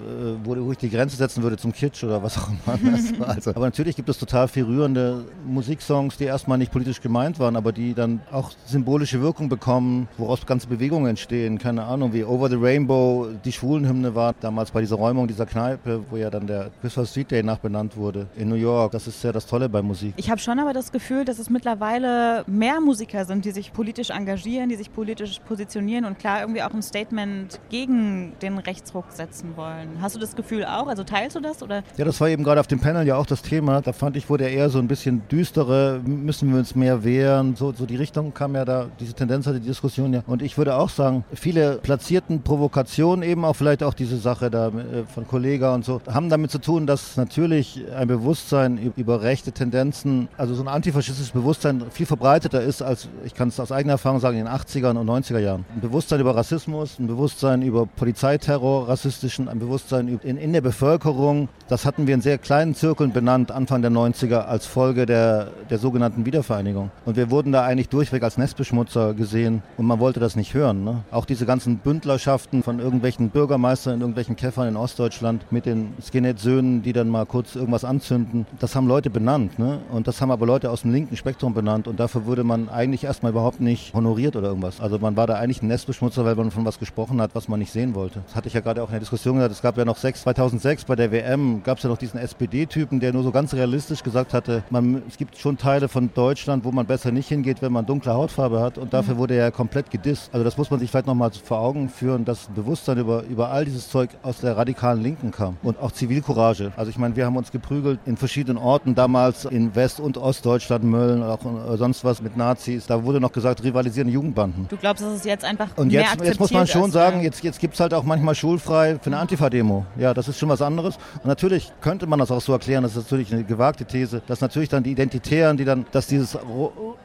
äh, 0.44 0.46
wo 0.46 0.72
ich 0.72 0.78
die 0.78 0.90
Grenze 0.90 1.16
setzen 1.16 1.44
würde 1.44 1.58
zum 1.58 1.74
Kitsch 1.74 2.04
oder 2.04 2.24
was 2.24 2.38
auch 2.38 2.50
immer. 2.50 3.28
also, 3.28 3.52
aber 3.52 3.66
natürlich 3.66 3.96
gibt 3.96 4.10
es 4.10 4.18
total 4.18 4.48
viel 4.48 4.64
rührende 4.64 5.26
Musiksongs, 5.46 6.18
die 6.18 6.26
erstmal 6.26 6.58
nicht 6.58 6.72
politisch 6.72 7.02
gemeint 7.02 7.40
waren, 7.40 7.56
aber 7.56 7.72
die 7.72 7.94
dann 7.94 8.22
auch 8.32 8.52
symbolische 8.66 9.22
Wirkung 9.22 9.50
bekommen, 9.50 10.08
woraus 10.18 10.46
ganze 10.46 10.68
Bewegungen 10.68 11.08
entstehen. 11.08 11.58
Keine 11.58 11.84
Ahnung, 11.84 12.14
wie 12.14 12.24
Over 12.24 12.50
the 12.50 12.56
Rainbow 12.56 13.28
die 13.44 13.52
Schwulenhymne 13.52 14.16
war, 14.16 14.34
damals 14.40 14.72
bei 14.72 14.82
dieser 14.82 14.96
Räumung 14.96 15.28
dieser 15.28 15.46
Kneipe, 15.46 16.04
wo 16.10 16.18
ja 16.18 16.30
dann 16.30 16.48
der 16.48 16.72
Christopher 16.82 17.08
Street 17.08 17.32
Day 17.32 17.44
nachbenannt 17.44 17.98
wurde 17.98 18.28
in 18.36 18.50
New 18.50 18.56
York. 18.56 18.92
Das 18.92 19.08
ist 19.08 19.24
ja 19.24 19.32
das 19.32 19.46
Tolle 19.46 19.70
bei 19.70 19.82
Musik. 19.82 20.14
Ich 20.18 20.30
habe 20.30 20.40
schon 20.40 20.60
aber 20.60 20.74
das 20.74 20.92
Gefühl, 20.92 21.26
dass 21.26 21.40
es 21.40 21.50
mittlerweile 21.56 22.44
mehr 22.48 22.82
Musiker 22.82 23.24
sind, 23.24 23.46
die 23.46 23.52
sich 23.52 23.72
politisch 23.72 24.10
engagieren, 24.10 24.68
die 24.68 24.76
sich 24.76 24.92
politisch 24.92 25.40
positionieren 25.48 26.04
und 26.04 26.20
klar 26.20 26.42
irgendwie 26.42 26.62
auch 26.62 26.74
ein 26.74 26.82
Statement 26.82 27.62
gegen 27.70 28.34
den 28.42 28.58
Rechtsruck 28.58 29.06
setzen 29.10 29.56
wollen. 29.56 30.02
Hast 30.02 30.16
du 30.16 30.20
das 30.20 30.36
Gefühl 30.36 30.66
auch? 30.66 30.88
Also 30.88 31.06
teilst 31.06 31.38
du 31.38 31.40
das? 31.40 31.64
Oder? 31.64 31.84
Ja, 31.96 32.04
das 32.04 32.20
war 32.20 32.28
eben 32.28 32.44
gerade 32.44 32.60
auf 32.60 32.68
dem 32.68 32.82
Panel 32.82 33.08
ja 33.08 33.16
auch 33.16 33.26
das 33.26 33.42
Thema. 33.42 33.82
Da 33.82 33.94
fand 33.94 34.18
ich, 34.18 34.30
wurde 34.30 34.44
er 34.44 34.52
eher 34.52 34.70
so 34.70 34.80
ein 34.80 34.90
bisschen 34.90 35.22
düstere, 35.30 36.02
müssen 36.06 36.52
wir 36.52 36.60
uns 36.60 36.76
mehr 36.76 37.06
wehren. 37.06 37.56
So, 37.56 37.72
so 37.72 37.86
die 37.86 37.96
Richtung 37.96 38.34
kam 38.34 38.54
ja 38.54 38.66
da, 38.66 38.88
diese 39.00 39.14
Tendenz 39.14 39.48
hatte 39.48 39.62
die 39.62 39.68
Diskussion 39.68 40.14
ja. 40.14 40.24
Und 40.28 40.42
ich 40.42 40.58
würde 40.58 40.76
auch 40.76 40.90
sagen, 40.90 41.24
viele 41.34 41.78
platzierten 41.78 42.42
Provokationen, 42.42 43.24
eben 43.24 43.46
auch 43.46 43.56
vielleicht 43.56 43.82
auch 43.82 43.94
diese 43.94 44.18
Sache 44.18 44.52
da 44.52 44.68
äh, 44.68 45.06
von 45.08 45.26
Kollega 45.26 45.74
und 45.74 45.86
so, 45.86 46.02
haben 46.12 46.30
damit 46.30 46.52
zu 46.52 46.60
tun, 46.60 46.86
dass 46.86 47.16
natürlich 47.16 47.86
ein 47.96 48.10
Bewusstsein 48.10 48.78
über 48.98 49.22
rechte 49.22 49.54
Tendenzen, 49.54 50.28
also 50.38 50.54
so 50.54 50.62
ein 50.62 50.68
antifaschistisches 50.68 51.32
Bewusstsein 51.32 51.45
viel 51.92 52.06
verbreiteter 52.06 52.62
ist, 52.62 52.82
als 52.82 53.08
ich 53.24 53.34
kann 53.34 53.50
es 53.50 53.60
aus 53.60 53.72
eigener 53.72 53.94
Erfahrung 53.94 54.20
sagen, 54.20 54.38
in 54.38 54.46
den 54.46 54.54
80er 54.54 54.98
und 54.98 55.10
90er 55.10 55.40
Jahren. 55.40 55.66
Ein 55.74 55.82
Bewusstsein 55.82 56.20
über 56.20 56.36
Rassismus, 56.36 57.00
ein 57.00 57.08
Bewusstsein 57.08 57.62
über 57.62 57.86
Polizeiterror, 57.86 58.88
rassistischen, 58.88 59.48
ein 59.48 59.60
Bewusstsein 59.60 60.20
in, 60.24 60.38
in 60.38 60.54
der 60.54 60.62
Bevölkerung. 60.62 61.50
Das 61.68 61.84
hatten 61.84 62.06
wir 62.06 62.14
in 62.14 62.22
sehr 62.22 62.38
kleinen 62.38 62.76
Zirkeln 62.76 63.12
benannt, 63.12 63.52
Anfang 63.52 63.82
der 63.82 63.90
90er, 63.90 64.42
als 64.42 64.68
Folge 64.68 65.08
der, 65.08 65.48
der 65.72 65.80
sogenannten 65.80 66.24
Wiedervereinigung. 66.24 66.92
Und 67.06 67.18
wir 67.18 67.32
wurden 67.32 67.52
da 67.52 67.64
eigentlich 67.64 67.90
durchweg 67.90 68.22
als 68.22 68.38
Nestbeschmutzer 68.38 69.16
gesehen 69.16 69.64
und 69.76 69.88
man 69.88 70.00
wollte 70.00 70.20
das 70.20 70.36
nicht 70.36 70.54
hören. 70.54 70.84
Ne? 70.84 71.02
Auch 71.10 71.26
diese 71.26 71.48
ganzen 71.48 71.78
Bündlerschaften 71.78 72.62
von 72.62 72.78
irgendwelchen 72.78 73.32
Bürgermeistern 73.32 73.96
in 73.96 74.02
irgendwelchen 74.02 74.36
Käffern 74.36 74.68
in 74.68 74.76
Ostdeutschland 74.76 75.52
mit 75.52 75.66
den 75.66 75.96
Skinhead-Söhnen, 76.00 76.84
die 76.84 76.94
dann 76.94 77.10
mal 77.10 77.26
kurz 77.26 77.56
irgendwas 77.56 77.84
anzünden, 77.84 78.46
das 78.60 78.76
haben 78.76 78.88
Leute 78.88 79.10
benannt. 79.10 79.58
Ne? 79.58 79.80
Und 79.92 80.08
das 80.08 80.22
haben 80.22 80.30
aber 80.30 80.46
Leute 80.46 80.70
aus 80.70 80.84
dem 80.84 80.92
linken 80.92 81.18
Spektrum 81.18 81.56
benannt 81.56 81.88
und 81.88 82.00
dafür 82.00 82.28
wurde 82.28 82.44
man 82.44 82.70
eigentlich 82.70 83.06
erstmal 83.06 83.32
überhaupt 83.32 83.60
nicht 83.60 83.92
honoriert 83.96 84.36
oder 84.36 84.50
irgendwas. 84.50 84.80
Also 84.80 85.00
man 85.00 85.18
war 85.18 85.26
da 85.26 85.34
eigentlich 85.34 85.64
ein 85.64 85.68
Nestbeschmutzer, 85.70 86.26
weil 86.26 86.36
man 86.36 86.52
von 86.52 86.64
was 86.64 86.78
gesprochen 86.78 87.20
hat, 87.20 87.32
was 87.34 87.48
man 87.48 87.58
nicht 87.58 87.72
sehen 87.72 87.96
wollte. 87.96 88.22
Das 88.28 88.36
hatte 88.36 88.50
ich 88.50 88.54
ja 88.54 88.62
gerade 88.62 88.84
auch 88.84 88.90
in 88.90 88.94
der 88.94 89.00
Diskussion 89.00 89.38
gesagt. 89.38 89.52
Es 89.52 89.64
gab 89.64 89.80
ja 89.80 89.86
noch 89.86 89.98
6, 89.98 90.22
2006 90.22 90.86
bei 90.86 90.96
der 90.96 91.12
WM 91.12 91.55
gab 91.64 91.78
es 91.78 91.84
ja 91.84 91.90
noch 91.90 91.98
diesen 91.98 92.20
SPD-Typen, 92.20 93.00
der 93.00 93.14
nur 93.14 93.24
so 93.24 93.32
ganz 93.32 93.54
realistisch 93.54 94.04
gesagt 94.04 94.34
hatte, 94.34 94.64
man, 94.70 95.04
es 95.08 95.18
gibt 95.18 95.38
schon 95.38 95.58
Teile 95.58 95.88
von 95.88 96.10
Deutschland, 96.14 96.64
wo 96.64 96.72
man 96.72 96.86
besser 96.86 97.12
nicht 97.12 97.28
hingeht, 97.28 97.62
wenn 97.62 97.72
man 97.72 97.86
dunkle 97.86 98.14
Hautfarbe 98.14 98.60
hat 98.62 98.78
und 98.78 98.94
dafür 98.94 99.16
mhm. 99.16 99.20
wurde 99.20 99.36
er 99.36 99.52
komplett 99.52 99.92
gedisst. 99.92 100.30
Also 100.34 100.44
das 100.44 100.58
muss 100.58 100.70
man 100.70 100.80
sich 100.80 100.90
vielleicht 100.90 101.08
nochmal 101.08 101.32
vor 101.32 101.60
Augen 101.60 101.90
führen, 101.90 102.26
dass 102.26 102.48
Bewusstsein 102.56 102.98
über, 102.98 103.24
über 103.24 103.50
all 103.50 103.66
dieses 103.66 103.90
Zeug 103.90 104.10
aus 104.24 104.40
der 104.42 104.58
radikalen 104.58 105.02
Linken 105.02 105.32
kam 105.32 105.58
und 105.64 105.80
auch 105.80 105.92
Zivilcourage. 105.92 106.72
Also 106.76 106.90
ich 106.90 106.98
meine, 106.98 107.16
wir 107.16 107.26
haben 107.26 107.38
uns 107.38 107.52
geprügelt 107.52 108.00
in 108.06 108.18
verschiedenen 108.18 108.58
Orten 108.58 108.96
damals 108.96 109.46
in 109.46 109.76
West- 109.76 110.00
und 110.00 110.18
Ostdeutschland, 110.18 110.84
Mölln, 110.84 111.24
auch 111.24 111.40
äh, 111.46 111.78
sonst 111.78 112.04
was 112.04 112.22
mit 112.22 112.38
Nazis. 112.38 112.86
Da 112.88 113.04
wurde 113.04 113.20
noch 113.20 113.32
gesagt, 113.32 113.64
rivalisierende 113.64 114.14
Jugendbanden. 114.14 114.68
Du 114.70 114.78
glaubst, 114.78 115.04
dass 115.04 115.14
es 115.14 115.24
jetzt 115.24 115.46
einfach 115.46 115.70
Und 115.78 115.92
jetzt, 115.92 116.22
jetzt 116.24 116.40
muss 116.40 116.52
man 116.52 116.68
schon 116.68 116.92
sagen, 116.92 117.22
jetzt, 117.22 117.44
jetzt 117.44 117.60
gibt 117.60 117.74
es 117.76 117.80
halt 117.80 117.94
auch 117.94 118.04
manchmal 118.04 118.36
schulfrei 118.36 118.98
für 119.02 119.08
eine 119.08 119.18
Antifa-Demo. 119.18 119.86
Ja, 119.98 120.14
das 120.14 120.28
ist 120.28 120.40
schon 120.40 120.50
was 120.50 120.62
anderes. 120.62 120.98
Und 121.16 121.26
natürlich 121.26 121.45
könnte 121.82 122.08
man 122.08 122.20
das 122.20 122.32
auch 122.32 122.42
so 122.42 122.54
erklären, 122.54 122.84
das 122.84 122.96
ist 122.96 123.04
natürlich 123.04 123.34
eine 123.34 123.44
gewagte 123.44 123.86
These, 123.86 124.22
dass 124.28 124.42
natürlich 124.42 124.70
dann 124.70 124.84
die 124.84 124.92
Identitären, 124.92 125.58
die 125.58 125.66
dann, 125.66 125.86
dass 125.92 126.08
dieses 126.08 126.38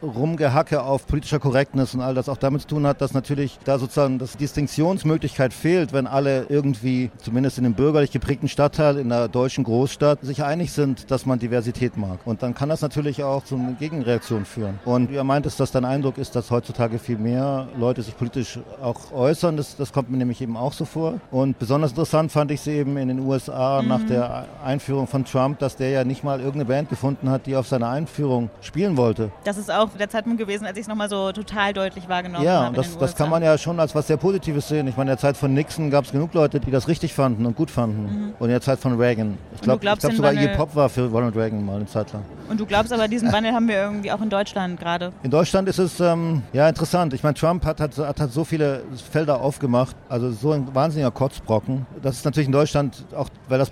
Rumgehacke 0.02 0.82
auf 0.82 1.06
politischer 1.06 1.38
Korrektness 1.38 1.94
und 1.94 2.00
all 2.00 2.14
das 2.14 2.28
auch 2.28 2.36
damit 2.36 2.62
zu 2.62 2.68
tun 2.68 2.86
hat, 2.86 3.00
dass 3.00 3.12
natürlich 3.12 3.58
da 3.64 3.78
sozusagen 3.78 4.18
das 4.18 4.36
Distinktionsmöglichkeit 4.36 5.52
fehlt, 5.52 5.92
wenn 5.92 6.06
alle 6.06 6.46
irgendwie, 6.48 7.10
zumindest 7.18 7.58
in 7.58 7.64
dem 7.64 7.74
bürgerlich 7.74 8.10
geprägten 8.10 8.48
Stadtteil, 8.48 8.98
in 8.98 9.12
einer 9.12 9.28
deutschen 9.28 9.64
Großstadt, 9.64 10.20
sich 10.22 10.42
einig 10.42 10.72
sind, 10.72 11.10
dass 11.10 11.26
man 11.26 11.38
Diversität 11.38 11.96
mag. 11.96 12.20
Und 12.24 12.42
dann 12.42 12.54
kann 12.54 12.68
das 12.68 12.80
natürlich 12.80 13.22
auch 13.22 13.44
zu 13.44 13.56
einer 13.56 13.72
Gegenreaktion 13.72 14.44
führen. 14.44 14.78
Und 14.84 15.10
wie 15.10 15.16
er 15.16 15.24
meint, 15.24 15.46
ist, 15.46 15.60
dass 15.60 15.70
dein 15.70 15.84
Eindruck 15.84 16.18
ist, 16.18 16.36
dass 16.36 16.50
heutzutage 16.50 16.98
viel 16.98 17.18
mehr 17.18 17.68
Leute 17.76 18.02
sich 18.02 18.16
politisch 18.16 18.58
auch 18.82 19.12
äußern. 19.12 19.56
Das, 19.56 19.76
das 19.76 19.92
kommt 19.92 20.10
mir 20.10 20.16
nämlich 20.16 20.40
eben 20.40 20.56
auch 20.56 20.72
so 20.72 20.84
vor. 20.84 21.20
Und 21.30 21.58
besonders 21.58 21.90
interessant 21.90 22.32
fand 22.32 22.50
ich 22.50 22.60
es 22.60 22.66
eben 22.66 22.96
in 22.96 23.08
den 23.08 23.20
USA 23.20 23.82
mhm. 23.82 23.88
nach 23.88 24.02
der 24.06 24.29
Einführung 24.64 25.06
von 25.06 25.24
Trump, 25.24 25.58
dass 25.58 25.76
der 25.76 25.90
ja 25.90 26.04
nicht 26.04 26.24
mal 26.24 26.38
irgendeine 26.38 26.64
Band 26.66 26.88
gefunden 26.88 27.30
hat, 27.30 27.46
die 27.46 27.56
auf 27.56 27.66
seine 27.66 27.88
Einführung 27.88 28.50
spielen 28.60 28.96
wollte. 28.96 29.30
Das 29.44 29.56
ist 29.56 29.70
auch 29.70 29.90
der 29.98 30.08
Zeitpunkt 30.08 30.38
gewesen, 30.38 30.66
als 30.66 30.76
ich 30.76 30.82
es 30.82 30.88
nochmal 30.88 31.08
so 31.08 31.32
total 31.32 31.72
deutlich 31.72 32.08
wahrgenommen 32.08 32.44
ja, 32.44 32.64
habe. 32.64 32.76
Ja, 32.76 32.82
das, 32.82 32.98
das 32.98 33.14
kann 33.14 33.30
man 33.30 33.42
ja 33.42 33.56
schon 33.58 33.78
als 33.80 33.94
was 33.94 34.06
sehr 34.06 34.16
Positives 34.16 34.68
sehen. 34.68 34.86
Ich 34.88 34.96
meine, 34.96 35.10
in 35.10 35.16
der 35.16 35.18
Zeit 35.18 35.36
von 35.36 35.52
Nixon 35.52 35.90
gab 35.90 36.04
es 36.04 36.12
genug 36.12 36.34
Leute, 36.34 36.60
die 36.60 36.70
das 36.70 36.88
richtig 36.88 37.14
fanden 37.14 37.46
und 37.46 37.56
gut 37.56 37.70
fanden. 37.70 38.02
Mhm. 38.02 38.34
Und 38.38 38.46
in 38.46 38.52
der 38.52 38.60
Zeit 38.60 38.78
von 38.78 38.98
Reagan. 38.98 39.38
Ich 39.54 39.60
glaube 39.60 39.80
glaub 39.80 40.00
sogar 40.00 40.32
Iggy 40.32 40.48
Pop 40.56 40.74
war 40.74 40.88
für 40.88 41.06
Ronald 41.08 41.36
Reagan 41.36 41.64
mal 41.64 41.76
eine 41.76 41.86
Zeit 41.86 42.12
lang. 42.12 42.22
Und 42.48 42.58
du 42.58 42.66
glaubst 42.66 42.92
aber, 42.92 43.06
diesen 43.08 43.32
Wandel 43.32 43.52
haben 43.52 43.68
wir 43.68 43.76
irgendwie 43.76 44.10
auch 44.10 44.20
in 44.20 44.28
Deutschland 44.28 44.78
gerade? 44.80 45.12
In 45.22 45.30
Deutschland 45.30 45.68
ist 45.68 45.78
es 45.78 46.00
ähm, 46.00 46.42
ja 46.52 46.68
interessant. 46.68 47.14
Ich 47.14 47.22
meine, 47.22 47.34
Trump 47.34 47.64
hat, 47.64 47.80
hat, 47.80 47.96
hat, 47.96 48.32
so 48.32 48.44
viele 48.44 48.82
Felder 49.10 49.40
aufgemacht, 49.40 49.94
also 50.08 50.32
so 50.32 50.52
ein 50.52 50.74
wahnsinniger 50.74 51.10
Kotzbrocken. 51.10 51.86
Das 52.02 52.16
ist 52.16 52.24
natürlich 52.24 52.48
in 52.48 52.52
Deutschland, 52.52 53.04
auch 53.16 53.28
weil 53.48 53.58
das 53.58 53.70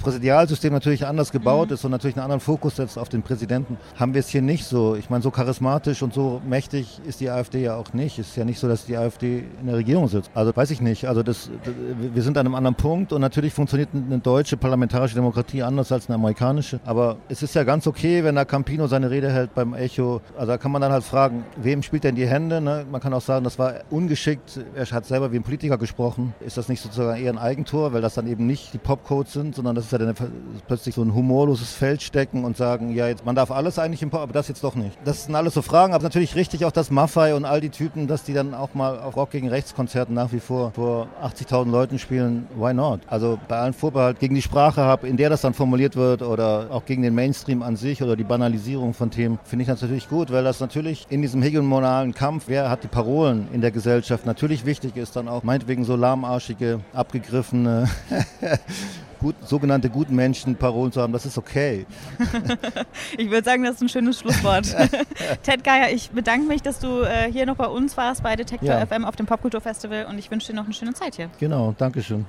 Präsidialsystem 0.48 0.72
natürlich 0.72 1.06
anders 1.06 1.30
gebaut 1.30 1.68
mhm. 1.68 1.74
ist 1.74 1.84
und 1.84 1.90
natürlich 1.90 2.16
einen 2.16 2.24
anderen 2.24 2.40
Fokus 2.40 2.76
setzt 2.76 2.98
auf 2.98 3.08
den 3.08 3.22
Präsidenten, 3.22 3.76
haben 3.96 4.14
wir 4.14 4.20
es 4.20 4.28
hier 4.28 4.42
nicht 4.42 4.64
so. 4.64 4.94
Ich 4.94 5.10
meine, 5.10 5.22
so 5.22 5.30
charismatisch 5.30 6.02
und 6.02 6.14
so 6.14 6.40
mächtig 6.48 7.00
ist 7.06 7.20
die 7.20 7.28
AfD 7.28 7.62
ja 7.62 7.76
auch 7.76 7.92
nicht. 7.92 8.18
Es 8.18 8.28
ist 8.28 8.36
ja 8.36 8.44
nicht 8.44 8.58
so, 8.58 8.66
dass 8.66 8.86
die 8.86 8.96
AfD 8.96 9.44
in 9.60 9.66
der 9.66 9.76
Regierung 9.76 10.08
sitzt. 10.08 10.30
Also 10.34 10.54
weiß 10.56 10.70
ich 10.70 10.80
nicht. 10.80 11.06
Also 11.06 11.22
das, 11.22 11.50
wir 12.14 12.22
sind 12.22 12.38
an 12.38 12.46
einem 12.46 12.54
anderen 12.54 12.76
Punkt 12.76 13.12
und 13.12 13.20
natürlich 13.20 13.52
funktioniert 13.52 13.90
eine 13.94 14.18
deutsche 14.18 14.56
parlamentarische 14.56 15.14
Demokratie 15.14 15.62
anders 15.62 15.92
als 15.92 16.08
eine 16.08 16.14
amerikanische. 16.14 16.80
Aber 16.86 17.16
es 17.28 17.42
ist 17.42 17.54
ja 17.54 17.64
ganz 17.64 17.86
okay, 17.86 18.24
wenn 18.24 18.34
da 18.34 18.44
Campino 18.44 18.86
seine 18.86 19.10
Rede 19.10 19.30
hält 19.30 19.54
beim 19.54 19.74
Echo. 19.74 20.22
Also 20.36 20.46
da 20.46 20.58
kann 20.58 20.72
man 20.72 20.80
dann 20.80 20.92
halt 20.92 21.04
fragen, 21.04 21.44
wem 21.56 21.82
spielt 21.82 22.04
denn 22.04 22.14
die 22.14 22.26
Hände? 22.26 22.60
Ne? 22.60 22.86
Man 22.90 23.00
kann 23.00 23.12
auch 23.12 23.20
sagen, 23.20 23.44
das 23.44 23.58
war 23.58 23.74
ungeschickt. 23.90 24.60
Er 24.74 24.86
hat 24.86 25.04
selber 25.04 25.32
wie 25.32 25.36
ein 25.36 25.42
Politiker 25.42 25.76
gesprochen. 25.76 26.34
Ist 26.40 26.56
das 26.56 26.68
nicht 26.68 26.82
sozusagen 26.82 27.20
eher 27.22 27.32
ein 27.32 27.38
Eigentor, 27.38 27.92
weil 27.92 28.00
das 28.00 28.14
dann 28.14 28.26
eben 28.26 28.46
nicht 28.46 28.72
die 28.72 28.78
Popcodes 28.78 29.32
sind, 29.32 29.54
sondern 29.54 29.74
das 29.74 29.86
ist 29.86 29.92
ja 29.92 29.98
dann 29.98 30.14
plötzlich 30.66 30.94
so 30.94 31.02
ein 31.02 31.14
humorloses 31.14 31.72
Feld 31.72 32.02
stecken 32.02 32.44
und 32.44 32.56
sagen, 32.56 32.94
ja, 32.94 33.08
jetzt, 33.08 33.24
man 33.24 33.34
darf 33.34 33.50
alles 33.50 33.78
eigentlich 33.78 34.02
im 34.02 34.10
Pop, 34.10 34.20
aber 34.20 34.32
das 34.32 34.48
jetzt 34.48 34.64
doch 34.64 34.74
nicht. 34.74 34.96
Das 35.04 35.24
sind 35.24 35.34
alles 35.34 35.54
so 35.54 35.62
Fragen, 35.62 35.94
aber 35.94 36.02
natürlich 36.02 36.34
richtig 36.34 36.64
auch, 36.64 36.72
dass 36.72 36.90
Maffei 36.90 37.34
und 37.34 37.44
all 37.44 37.60
die 37.60 37.70
Typen, 37.70 38.06
dass 38.06 38.24
die 38.24 38.34
dann 38.34 38.54
auch 38.54 38.74
mal 38.74 38.98
auf 38.98 39.16
Rock 39.16 39.30
gegen 39.30 39.48
Rechtskonzerten 39.48 40.14
nach 40.14 40.32
wie 40.32 40.40
vor 40.40 40.72
vor 40.72 41.08
80.000 41.22 41.70
Leuten 41.70 41.98
spielen. 41.98 42.46
Why 42.56 42.74
not? 42.74 43.00
Also 43.06 43.38
bei 43.48 43.58
allen 43.58 43.72
Vorbehalt 43.72 44.20
gegen 44.20 44.34
die 44.34 44.42
Sprache 44.42 44.82
habe, 44.82 45.08
in 45.08 45.16
der 45.16 45.30
das 45.30 45.40
dann 45.42 45.54
formuliert 45.54 45.96
wird 45.96 46.22
oder 46.22 46.68
auch 46.70 46.84
gegen 46.84 47.02
den 47.02 47.14
Mainstream 47.14 47.62
an 47.62 47.76
sich 47.76 48.02
oder 48.02 48.16
die 48.16 48.24
Banalisierung 48.24 48.94
von 48.94 49.10
Themen, 49.10 49.38
finde 49.44 49.62
ich 49.62 49.68
das 49.68 49.80
natürlich 49.80 50.08
gut, 50.08 50.30
weil 50.30 50.44
das 50.44 50.60
natürlich 50.60 51.06
in 51.10 51.22
diesem 51.22 51.42
hegemonalen 51.42 52.14
Kampf, 52.14 52.44
wer 52.46 52.70
hat 52.70 52.84
die 52.84 52.88
Parolen 52.88 53.48
in 53.52 53.60
der 53.60 53.70
Gesellschaft, 53.70 54.26
natürlich 54.26 54.64
wichtig 54.64 54.96
ist, 54.96 55.16
dann 55.16 55.28
auch 55.28 55.42
meinetwegen 55.42 55.84
so 55.84 55.96
lahmarschige, 55.96 56.80
abgegriffene 56.92 57.88
gut, 59.18 59.36
sogenannte 59.46 59.90
guten 59.90 60.14
Menschen 60.14 60.56
Parolen 60.56 60.92
zu 60.92 61.00
haben, 61.00 61.12
das 61.12 61.26
ist 61.26 61.38
okay. 61.38 61.86
ich 63.18 63.30
würde 63.30 63.44
sagen, 63.44 63.64
das 63.64 63.76
ist 63.76 63.82
ein 63.82 63.88
schönes 63.88 64.20
Schlusswort. 64.20 64.66
Ted 65.42 65.64
Geier, 65.64 65.90
ich 65.92 66.10
bedanke 66.10 66.46
mich, 66.46 66.62
dass 66.62 66.78
du 66.78 67.02
äh, 67.02 67.30
hier 67.30 67.46
noch 67.46 67.56
bei 67.56 67.66
uns 67.66 67.96
warst 67.96 68.22
bei 68.22 68.36
Detektor 68.36 68.68
ja. 68.68 68.86
FM 68.86 69.04
auf 69.04 69.16
dem 69.16 69.26
Popkulturfestival 69.26 70.06
und 70.06 70.18
ich 70.18 70.30
wünsche 70.30 70.48
dir 70.48 70.56
noch 70.56 70.64
eine 70.64 70.74
schöne 70.74 70.94
Zeit 70.94 71.16
hier. 71.16 71.30
Genau, 71.38 71.74
danke 71.76 72.02
schön. 72.02 72.26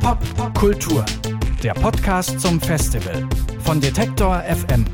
Popkultur, 0.00 1.04
der 1.62 1.74
Podcast 1.74 2.40
zum 2.40 2.60
Festival 2.60 3.28
von 3.60 3.80
Detektor 3.80 4.42
FM. 4.42 4.84